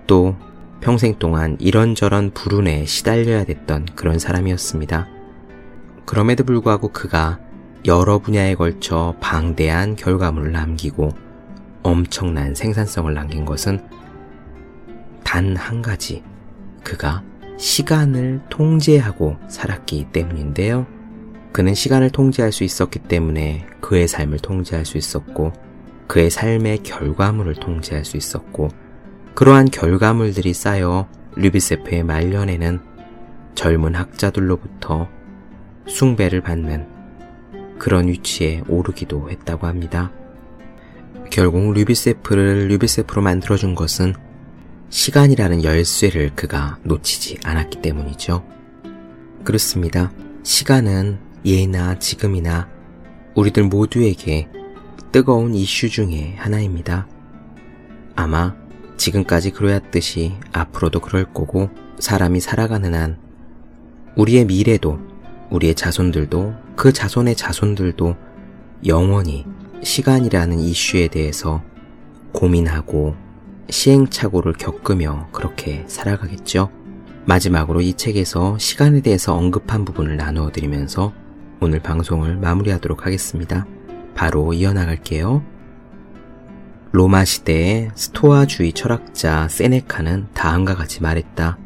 또 0.07 0.37
평생 0.81 1.19
동안 1.19 1.57
이런저런 1.61 2.33
불운에 2.33 2.87
시달려야 2.87 3.45
됐던 3.45 3.87
그런 3.95 4.19
사람이었습니다. 4.19 5.07
그럼에도 6.05 6.45
불구하고 6.45 6.89
그가 6.89 7.39
여러 7.87 8.19
분야에 8.19 8.55
걸쳐 8.55 9.15
방대한 9.21 9.97
결과물을 9.97 10.53
남기고 10.53 11.11
엄청난 11.83 12.55
생산성을 12.55 13.13
남긴 13.13 13.45
것은 13.45 13.81
단 15.25 15.57
한 15.57 15.83
가지. 15.83 16.23
그가 16.85 17.23
시간을 17.57 18.41
통제하고 18.51 19.37
살았기 19.49 20.09
때문인데요. 20.13 20.87
그는 21.53 21.75
시간을 21.75 22.11
통제할 22.11 22.53
수 22.53 22.65
있었기 22.65 23.01
때문에 23.01 23.67
그의 23.81 24.09
삶을 24.09 24.39
통제할 24.39 24.85
수 24.85 24.99
있었고, 24.99 25.53
그의 26.07 26.31
삶의 26.31 26.83
결과물을 26.83 27.55
통제할 27.55 28.05
수 28.05 28.17
있었고, 28.17 28.69
그러한 29.35 29.71
결과물들이 29.71 30.53
쌓여 30.53 31.09
류비세프의 31.37 32.05
말년에는 32.05 32.81
젊은 33.55 33.95
학자들로부터 33.95 35.09
숭배를 35.87 36.41
받는 36.41 36.87
그런 37.79 38.09
위치에 38.09 38.63
오르기도 38.69 39.31
했다고 39.31 39.67
합니다. 39.67 40.11
결국 41.33 41.73
류비세프를 41.73 42.69
류비세프로 42.69 43.23
만들어준 43.23 43.75
것은 43.75 44.13
시간이라는 44.91 45.65
열쇠를 45.65 46.35
그가 46.37 46.79
놓치지 46.83 47.39
않았기 47.43 47.81
때문이죠. 47.81 48.45
그렇습니다. 49.43 50.13
시간은 50.43 51.19
예나 51.47 51.99
지금이나 51.99 52.69
우리들 53.35 53.63
모두에게 53.63 54.51
뜨거운 55.11 55.55
이슈 55.55 55.89
중의 55.89 56.37
하나입니다. 56.37 57.09
아마 58.15 58.55
지금까지 58.99 59.53
그러했듯이 59.53 60.35
앞으로도 60.53 61.01
그럴 61.01 61.25
거고 61.33 61.71
사람이 61.99 62.41
살아가는 62.41 62.95
한 62.95 63.19
우리의 64.17 64.45
미래도 64.45 65.01
우리의 65.49 65.77
자손들도 65.77 66.55
그 66.77 66.93
자손의 66.93 67.37
자손들도 67.37 68.17
영원히 68.85 69.47
시간이라는 69.83 70.59
이슈에 70.61 71.09
대해서 71.09 71.63
고민하고 72.33 73.15
시행착오를 73.69 74.55
겪으며 74.55 75.29
그렇게 75.33 75.85
살아가겠죠. 75.87 76.71
마지막으로 77.25 77.81
이 77.81 77.95
책에서 77.95 78.59
시간에 78.59 79.01
대해서 79.01 79.35
언급한 79.35 79.85
부분을 79.85 80.17
나누어 80.17 80.51
드리면서 80.51 81.13
오늘 81.61 81.81
방송을 81.81 82.37
마무리하도록 82.37 83.07
하겠습니다. 83.07 83.67
바로 84.15 84.53
이어나갈게요. 84.53 85.45
로마 86.91 87.25
시대의 87.25 87.91
스토아주의 87.95 88.73
철학자 88.73 89.49
세네카는 89.49 90.29
다음과 90.35 90.75
같이 90.75 91.01
말했다. 91.01 91.59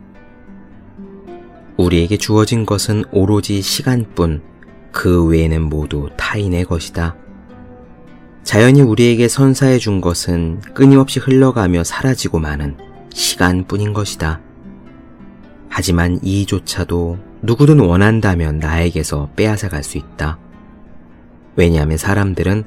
우리에게 1.76 2.16
주어진 2.16 2.64
것은 2.64 3.04
오로지 3.10 3.60
시간뿐 3.60 4.42
그 4.92 5.26
외에는 5.26 5.62
모두 5.62 6.08
타인의 6.16 6.64
것이다. 6.64 7.16
자연이 8.46 8.80
우리에게 8.80 9.26
선사해 9.26 9.78
준 9.78 10.00
것은 10.00 10.60
끊임없이 10.72 11.18
흘러가며 11.18 11.82
사라지고 11.82 12.38
마는 12.38 12.76
시간뿐인 13.12 13.92
것이다. 13.92 14.40
하지만 15.68 16.20
이조차도 16.22 17.18
누구든 17.42 17.80
원한다면 17.80 18.60
나에게서 18.60 19.30
빼앗아 19.34 19.68
갈 19.68 19.82
수 19.82 19.98
있다. 19.98 20.38
왜냐하면 21.56 21.98
사람들은 21.98 22.62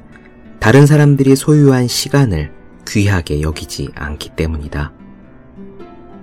다른 0.58 0.84
사람들이 0.84 1.34
소유한 1.34 1.88
시간을 1.88 2.52
귀하게 2.86 3.40
여기지 3.40 3.88
않기 3.94 4.32
때문이다. 4.36 4.92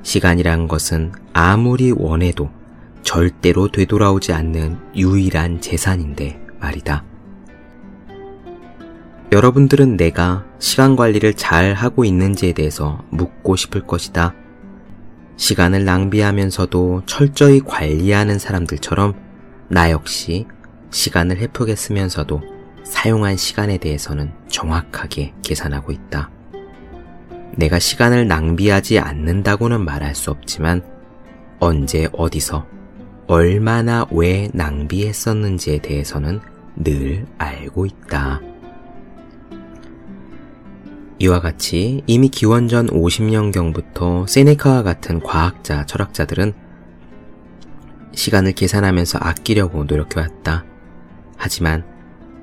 시간이란 0.04 0.67
것은 0.67 1.13
아무리 1.34 1.91
원해도 1.91 2.52
절대로 3.02 3.70
되돌아오지 3.72 4.34
않는 4.34 4.78
유일한 4.96 5.62
재산인데 5.62 6.39
말이다. 6.60 7.07
여러분들은 9.32 9.98
내가 9.98 10.46
시간 10.58 10.96
관리를 10.96 11.34
잘 11.34 11.74
하고 11.74 12.06
있는지에 12.06 12.54
대해서 12.54 13.04
묻고 13.10 13.58
싶을 13.58 13.86
것이다. 13.86 14.34
시간을 15.36 15.84
낭비하면서도 15.84 17.04
철저히 17.06 17.60
관리하는 17.60 18.40
사람들처럼 18.40 19.16
나 19.68 19.92
역시 19.92 20.46
시간을 20.92 21.38
헤프게 21.40 21.76
쓰면서도 21.76 22.42
사용한 22.86 23.36
시간에 23.36 23.78
대해서는 23.78 24.32
정확하게 24.48 25.34
계산하고 25.44 25.92
있다. 25.92 26.32
내가 27.58 27.80
시간을 27.80 28.30
낭비하지 28.30 29.00
않는다고는 29.00 29.84
말할 29.84 30.16
수 30.16 30.32
없지만 30.32 30.82
언제 31.60 32.08
어디서 32.13 32.66
얼마나 33.28 34.06
왜 34.10 34.50
낭비했었는지에 34.54 35.80
대해서는 35.80 36.40
늘 36.78 37.26
알고 37.38 37.86
있다. 37.86 38.40
이와 41.19 41.39
같이 41.41 42.03
이미 42.06 42.30
기원전 42.30 42.88
50년경부터 42.88 44.27
세네카와 44.27 44.84
같은 44.84 45.19
과학자, 45.19 45.86
철학자들은 45.86 46.53
시간을 48.13 48.51
계산하면서 48.53 49.19
아끼려고 49.21 49.84
노력해왔다. 49.84 50.65
하지만 51.38 51.86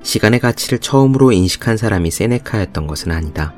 시간의 0.03 0.39
가치를 0.39 0.79
처음으로 0.79 1.31
인식한 1.31 1.77
사람이 1.77 2.11
세네카였던 2.11 2.87
것은 2.87 3.11
아니다. 3.11 3.53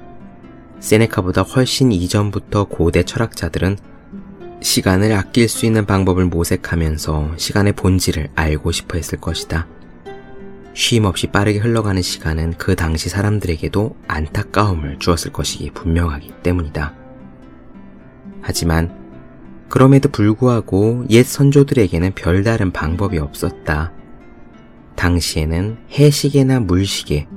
세네카보다 0.80 1.42
훨씬 1.42 1.92
이전부터 1.92 2.66
고대 2.66 3.04
철학자들은 3.04 3.78
시간을 4.62 5.14
아낄 5.14 5.50
수 5.50 5.66
있는 5.66 5.86
방법을 5.86 6.26
모색하면서 6.26 7.34
시간의 7.38 7.74
본질을 7.74 8.30
알고 8.36 8.72
싶어 8.72 8.98
했을 8.98 9.20
것이다. 9.20 9.68
쉼 10.78 11.04
없이 11.08 11.26
빠르게 11.26 11.58
흘러가는 11.58 12.00
시간은 12.00 12.54
그 12.60 12.76
당시 12.76 13.10
사람들에게도 13.10 13.98
안타까움을 14.08 15.00
주었을 15.00 15.34
것이 15.34 15.72
분명하기 15.74 16.34
때문이다. 16.44 16.94
하지만 18.44 18.96
그럼에도 19.70 20.08
불구하고 20.10 21.04
옛 21.10 21.24
선조들에게는 21.26 22.14
별다른 22.14 22.72
방법이 22.72 23.18
없었다. 23.18 23.92
당시에는 24.96 25.80
해시계나 25.92 26.60
물시계, 26.60 27.28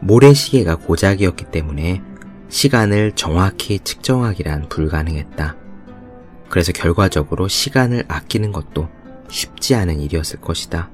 모래시계가 0.00 0.74
고작이었기 0.74 1.52
때문에 1.52 2.02
시간을 2.48 3.12
정확히 3.14 3.78
측정하기란 3.78 4.68
불가능했다. 4.68 5.56
그래서 6.48 6.72
결과적으로 6.72 7.46
시간을 7.46 8.06
아끼는 8.08 8.50
것도 8.50 8.88
쉽지 9.30 9.76
않은 9.76 10.00
일이었을 10.00 10.40
것이다. 10.40 10.90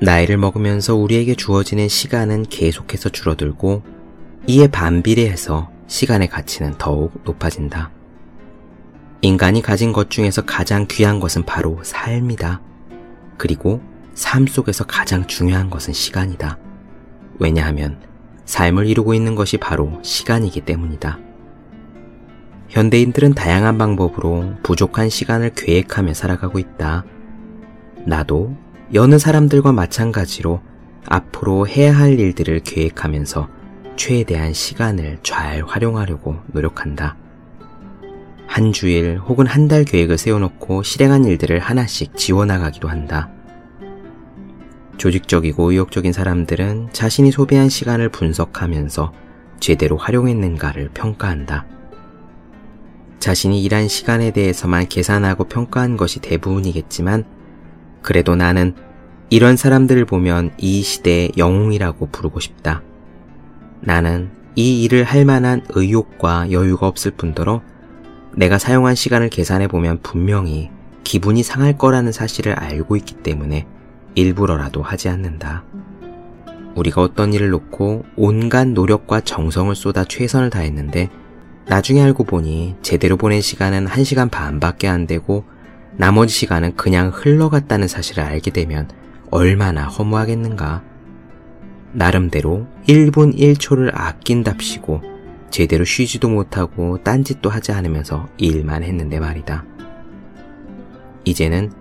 나이를 0.00 0.36
먹으면서 0.36 0.94
우리에게 0.94 1.34
주어지는 1.34 1.88
시간은 1.88 2.44
계속해서 2.44 3.08
줄어들고 3.08 3.82
이에 4.46 4.68
반비례해서 4.68 5.70
시간의 5.86 6.28
가치는 6.28 6.74
더욱 6.78 7.20
높아진다. 7.24 7.90
인간이 9.22 9.62
가진 9.62 9.92
것 9.92 10.10
중에서 10.10 10.42
가장 10.42 10.86
귀한 10.88 11.18
것은 11.18 11.44
바로 11.44 11.80
삶이다. 11.82 12.60
그리고 13.38 13.80
삶 14.14 14.46
속에서 14.46 14.84
가장 14.84 15.26
중요한 15.26 15.70
것은 15.70 15.94
시간이다. 15.94 16.58
왜냐하면 17.38 17.98
삶을 18.44 18.86
이루고 18.86 19.14
있는 19.14 19.34
것이 19.34 19.56
바로 19.56 19.98
시간이기 20.02 20.60
때문이다. 20.60 21.18
현대인들은 22.68 23.34
다양한 23.34 23.78
방법으로 23.78 24.54
부족한 24.62 25.08
시간을 25.08 25.54
계획하며 25.54 26.14
살아가고 26.14 26.58
있다. 26.58 27.04
나도 28.04 28.56
여느 28.94 29.18
사람들과 29.18 29.72
마찬가지로 29.72 30.60
앞으로 31.06 31.66
해야 31.66 31.96
할 31.96 32.18
일들을 32.18 32.60
계획하면서 32.60 33.48
최대한 33.96 34.52
시간을 34.52 35.18
잘 35.22 35.62
활용하려고 35.66 36.36
노력한다. 36.48 37.16
한 38.46 38.72
주일 38.72 39.18
혹은 39.18 39.46
한 39.46 39.66
달 39.66 39.84
계획을 39.84 40.18
세워놓고 40.18 40.84
실행한 40.84 41.24
일들을 41.24 41.58
하나씩 41.58 42.16
지워나가기도 42.16 42.88
한다. 42.88 43.28
조직적이고 44.98 45.72
의욕적인 45.72 46.12
사람들은 46.12 46.90
자신이 46.92 47.32
소비한 47.32 47.68
시간을 47.68 48.08
분석하면서 48.10 49.12
제대로 49.58 49.96
활용했는가를 49.96 50.90
평가한다. 50.94 51.66
자신이 53.18 53.62
일한 53.64 53.88
시간에 53.88 54.30
대해서만 54.30 54.86
계산하고 54.88 55.44
평가한 55.44 55.96
것이 55.96 56.20
대부분이겠지만 56.20 57.24
그래도 58.06 58.36
나는 58.36 58.72
이런 59.30 59.56
사람들을 59.56 60.04
보면 60.04 60.52
이 60.58 60.80
시대의 60.82 61.32
영웅이라고 61.36 62.06
부르고 62.12 62.38
싶다. 62.38 62.82
나는 63.80 64.30
이 64.54 64.84
일을 64.84 65.02
할 65.02 65.24
만한 65.24 65.62
의욕과 65.70 66.52
여유가 66.52 66.86
없을 66.86 67.10
뿐더러 67.10 67.62
내가 68.36 68.58
사용한 68.58 68.94
시간을 68.94 69.28
계산해 69.28 69.66
보면 69.66 70.02
분명히 70.04 70.70
기분이 71.02 71.42
상할 71.42 71.76
거라는 71.76 72.12
사실을 72.12 72.52
알고 72.52 72.94
있기 72.94 73.16
때문에 73.24 73.66
일부러라도 74.14 74.82
하지 74.82 75.08
않는다. 75.08 75.64
우리가 76.76 77.02
어떤 77.02 77.32
일을 77.32 77.50
놓고 77.50 78.04
온갖 78.14 78.68
노력과 78.68 79.22
정성을 79.22 79.74
쏟아 79.74 80.04
최선을 80.04 80.50
다했는데 80.50 81.10
나중에 81.66 82.02
알고 82.02 82.22
보니 82.22 82.76
제대로 82.82 83.16
보낸 83.16 83.40
시간은 83.40 83.86
1시간 83.86 84.30
반밖에 84.30 84.86
안 84.86 85.08
되고 85.08 85.44
나머지 85.96 86.34
시간은 86.34 86.76
그냥 86.76 87.10
흘러갔다는 87.12 87.88
사실을 87.88 88.22
알게 88.22 88.50
되면 88.50 88.88
얼마나 89.30 89.84
허무하겠는가. 89.84 90.82
나름대로 91.92 92.66
1분 92.86 93.36
1초를 93.36 93.90
아낀답시고 93.94 95.00
제대로 95.50 95.84
쉬지도 95.84 96.28
못하고 96.28 97.02
딴짓도 97.02 97.48
하지 97.48 97.72
않으면서 97.72 98.28
일만 98.36 98.82
했는데 98.82 99.18
말이다. 99.18 99.64
이제는 101.24 101.72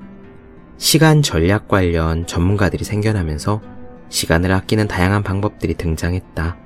시간 0.78 1.22
전략 1.22 1.68
관련 1.68 2.26
전문가들이 2.26 2.84
생겨나면서 2.84 3.62
시간을 4.10 4.52
아끼는 4.52 4.88
다양한 4.88 5.24
방법들이 5.24 5.74
등장했다. 5.76 6.58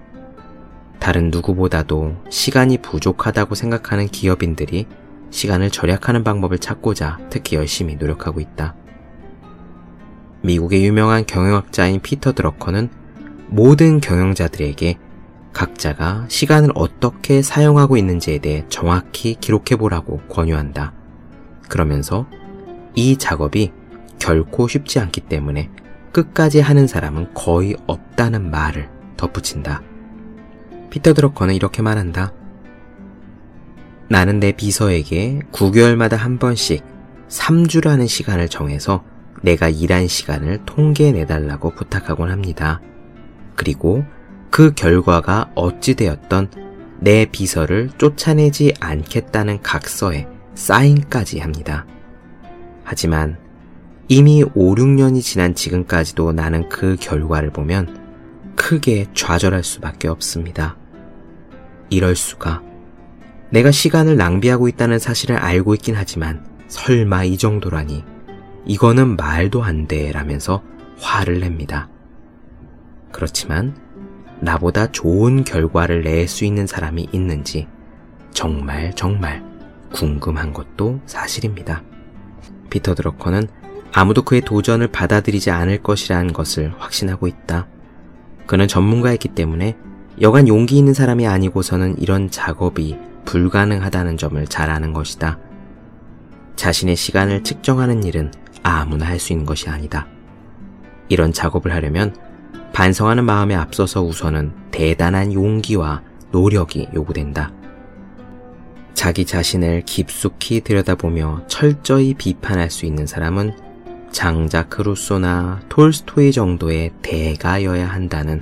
다른 1.00 1.32
누구보다도 1.32 2.16
시간이 2.30 2.80
부족하다고 2.80 3.56
생각하는 3.56 4.08
기업인들이 4.08 4.86
시간을 5.32 5.70
절약하는 5.70 6.24
방법을 6.24 6.60
찾고자 6.60 7.20
특히 7.30 7.56
열심히 7.56 7.96
노력하고 7.96 8.40
있다. 8.40 8.76
미국의 10.42 10.86
유명한 10.86 11.26
경영학자인 11.26 12.00
피터 12.02 12.34
드러커는 12.34 12.90
모든 13.48 14.00
경영자들에게 14.00 14.98
각자가 15.54 16.26
시간을 16.30 16.72
어떻게 16.76 17.42
사용하고 17.42 17.98
있는지에 17.98 18.38
대해 18.38 18.66
정확히 18.70 19.36
기록해보라고 19.36 20.22
권유한다. 20.30 20.94
그러면서 21.68 22.28
이 22.96 23.18
작업이 23.18 23.72
결코 24.20 24.68
쉽지 24.68 25.00
않기 25.00 25.22
때문에 25.22 25.70
끝까지 26.12 26.60
하는 26.60 26.88
사람은 26.88 27.34
거의 27.34 27.76
없다는 27.88 28.50
말을 28.50 28.90
덧붙인다. 29.18 29.82
피터 30.90 31.14
드러커는 31.14 31.56
이렇게 31.56 31.82
말한다. 31.82 32.34
나는 34.10 34.40
내 34.40 34.52
비서에게 34.52 35.40
9개월마다 35.52 36.16
한 36.18 36.40
번씩 36.40 36.84
3주라는 37.30 38.08
시간을 38.08 38.50
정해서 38.50 39.04
내가 39.44 39.70
일한 39.70 40.08
시간을 40.08 40.66
통계내달라고 40.66 41.76
부탁하곤 41.76 42.32
합니다. 42.32 42.82
그리고 43.56 44.04
그 44.50 44.74
결과가 44.74 45.52
어찌되었던 45.54 46.50
내 47.00 47.26
비서를 47.26 47.90
쫓아내지 47.98 48.74
않겠다는 48.80 49.62
각서에 49.62 50.28
사인까지 50.56 51.40
합니다. 51.40 51.86
하지만 52.84 53.38
이미 54.08 54.44
5, 54.44 54.76
6년이 54.76 55.22
지난 55.22 55.54
지금까지도 55.54 56.34
나는 56.34 56.68
그 56.68 56.98
결과를 57.00 57.52
보면 57.52 58.56
크게 58.56 59.06
좌절할 59.14 59.64
수밖에 59.64 60.08
없습니다. 60.08 60.76
이럴 61.92 62.16
수가. 62.16 62.69
내가 63.52 63.72
시간을 63.72 64.16
낭비하고 64.16 64.68
있다는 64.68 65.00
사실을 65.00 65.38
알고 65.38 65.74
있긴 65.76 65.96
하지만 65.96 66.46
설마 66.68 67.24
이 67.24 67.38
정도라니. 67.38 68.04
이거는 68.66 69.16
말도 69.16 69.64
안 69.64 69.88
돼 69.88 70.12
라면서 70.12 70.62
화를 71.00 71.40
냅니다. 71.40 71.90
그렇지만 73.12 73.76
나보다 74.40 74.92
좋은 74.92 75.44
결과를 75.44 76.04
낼 76.04 76.28
수 76.28 76.46
있는 76.46 76.68
사람이 76.68 77.10
있는지 77.12 77.68
정말 78.32 78.94
정말 78.96 79.44
궁금한 79.92 80.54
것도 80.54 81.00
사실입니다. 81.08 81.82
피터 82.70 82.94
드러커는 82.94 83.48
아무도 83.92 84.22
그의 84.22 84.42
도전을 84.42 84.90
받아들이지 84.90 85.50
않을 85.50 85.82
것이라는 85.82 86.32
것을 86.32 86.74
확신하고 86.78 87.26
있다. 87.28 87.68
그는 88.46 88.68
전문가였기 88.68 89.30
때문에 89.30 89.76
여간 90.22 90.48
용기 90.48 90.78
있는 90.78 90.94
사람이 90.94 91.26
아니고서는 91.26 91.98
이런 91.98 92.30
작업이 92.30 92.96
불가능하다는 93.30 94.18
점을 94.18 94.44
잘 94.48 94.72
아는 94.72 94.92
것이다. 94.92 95.38
자신의 96.56 96.96
시간을 96.96 97.44
측정하는 97.44 98.04
일은 98.04 98.32
아무나 98.64 99.06
할 99.06 99.20
수 99.20 99.34
있는 99.34 99.46
것이 99.46 99.70
아니다. 99.70 100.08
이런 101.10 101.32
작업을 101.32 101.72
하려면 101.72 102.16
반성하는 102.74 103.24
마음에 103.26 103.54
앞서서 103.54 104.02
우선은 104.02 104.52
대단한 104.72 105.32
용기와 105.32 106.02
노력이 106.32 106.90
요구된다. 106.96 107.52
자기 108.96 109.26
자신을 109.26 109.84
깊숙이 109.86 110.62
들여다보며 110.62 111.44
철저히 111.48 112.16
비판할 112.16 112.72
수 112.72 112.88
있는 112.88 113.06
사람은 113.06 113.56
장자크 114.12 114.82
루소나 114.82 115.62
톨스토이 115.70 116.32
정도의 116.32 116.94
대가여야 117.04 117.90
한다는 117.90 118.42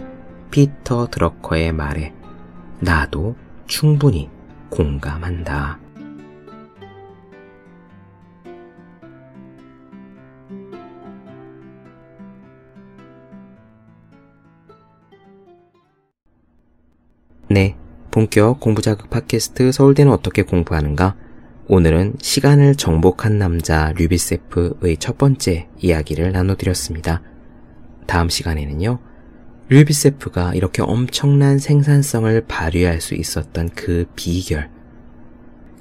피터 0.49 1.09
드러커의 1.11 1.73
말에 1.73 2.13
나도 2.79 3.35
충분히 3.67 4.29
공감한다. 4.69 5.79
네, 17.49 17.77
본격 18.11 18.59
공부자극 18.59 19.09
팟캐스트 19.09 19.71
서울대는 19.71 20.11
어떻게 20.11 20.41
공부하는가? 20.41 21.15
오늘은 21.69 22.15
시간을 22.19 22.75
정복한 22.75 23.37
남자 23.37 23.93
류비세프의 23.97 24.97
첫 24.97 25.17
번째 25.17 25.67
이야기를 25.77 26.33
나눠드렸습니다. 26.33 27.21
다음 28.05 28.29
시간에는요, 28.29 28.99
류비세프가 29.69 30.53
이렇게 30.53 30.81
엄청난 30.81 31.59
생산성을 31.59 32.45
발휘할 32.47 33.01
수 33.01 33.15
있었던 33.15 33.69
그 33.75 34.05
비결, 34.15 34.69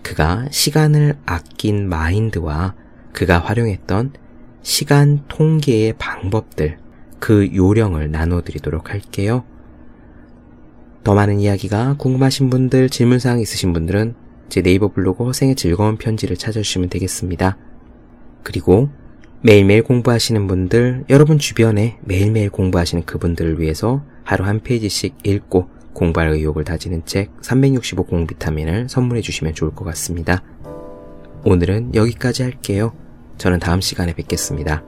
그가 0.03 0.47
시간을 0.51 1.17
아낀 1.25 1.89
마인드와 1.89 2.75
그가 3.13 3.39
활용했던 3.39 4.13
시간 4.63 5.23
통계의 5.29 5.95
방법들, 5.99 6.79
그 7.21 7.55
요령을 7.55 8.11
나눠드리도록 8.11 8.91
할게요. 8.91 9.45
더 11.05 11.15
많은 11.15 11.39
이야기가 11.39 11.95
궁금하신 11.99 12.51
분들, 12.51 12.91
질문사항 12.91 13.41
있으신 13.41 13.73
분들은 13.73 14.17
제 14.49 14.63
네이버 14.63 14.89
블로그 14.89 15.25
허생의 15.25 15.55
즐거운 15.55 15.97
편지를 15.97 16.37
찾아주시면 16.37 16.89
되겠습니다. 16.89 17.57
그리고 18.43 18.91
매일매일 19.43 19.83
공부하시는 19.83 20.47
분들, 20.47 21.05
여러분 21.11 21.39
주변에 21.39 21.99
매일매일 22.03 22.51
공부하시는 22.51 23.05
그분들을 23.05 23.61
위해서 23.61 24.03
하루 24.25 24.45
한 24.45 24.61
페이지씩 24.61 25.15
읽고 25.25 25.69
공부할 25.93 26.31
의욕을 26.31 26.65
다지는 26.65 27.03
책 27.07 27.31
365 27.43 28.05
공비타민을 28.05 28.89
선물해 28.89 29.23
주시면 29.23 29.55
좋을 29.55 29.71
것 29.75 29.85
같습니다. 29.85 30.43
오늘은 31.45 31.95
여기까지 31.95 32.43
할게요. 32.43 32.93
저는 33.39 33.61
다음 33.61 33.81
시간에 33.81 34.15
뵙겠습니다. 34.15 34.83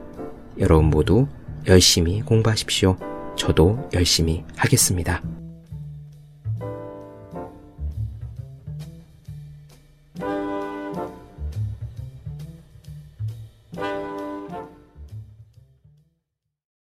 여러분 0.59 0.85
모두 0.89 1.27
열심히 1.67 2.21
공부하십시오. 2.21 2.97
저도 3.35 3.89
열심히 3.93 4.43
하겠습니다. 4.57 5.21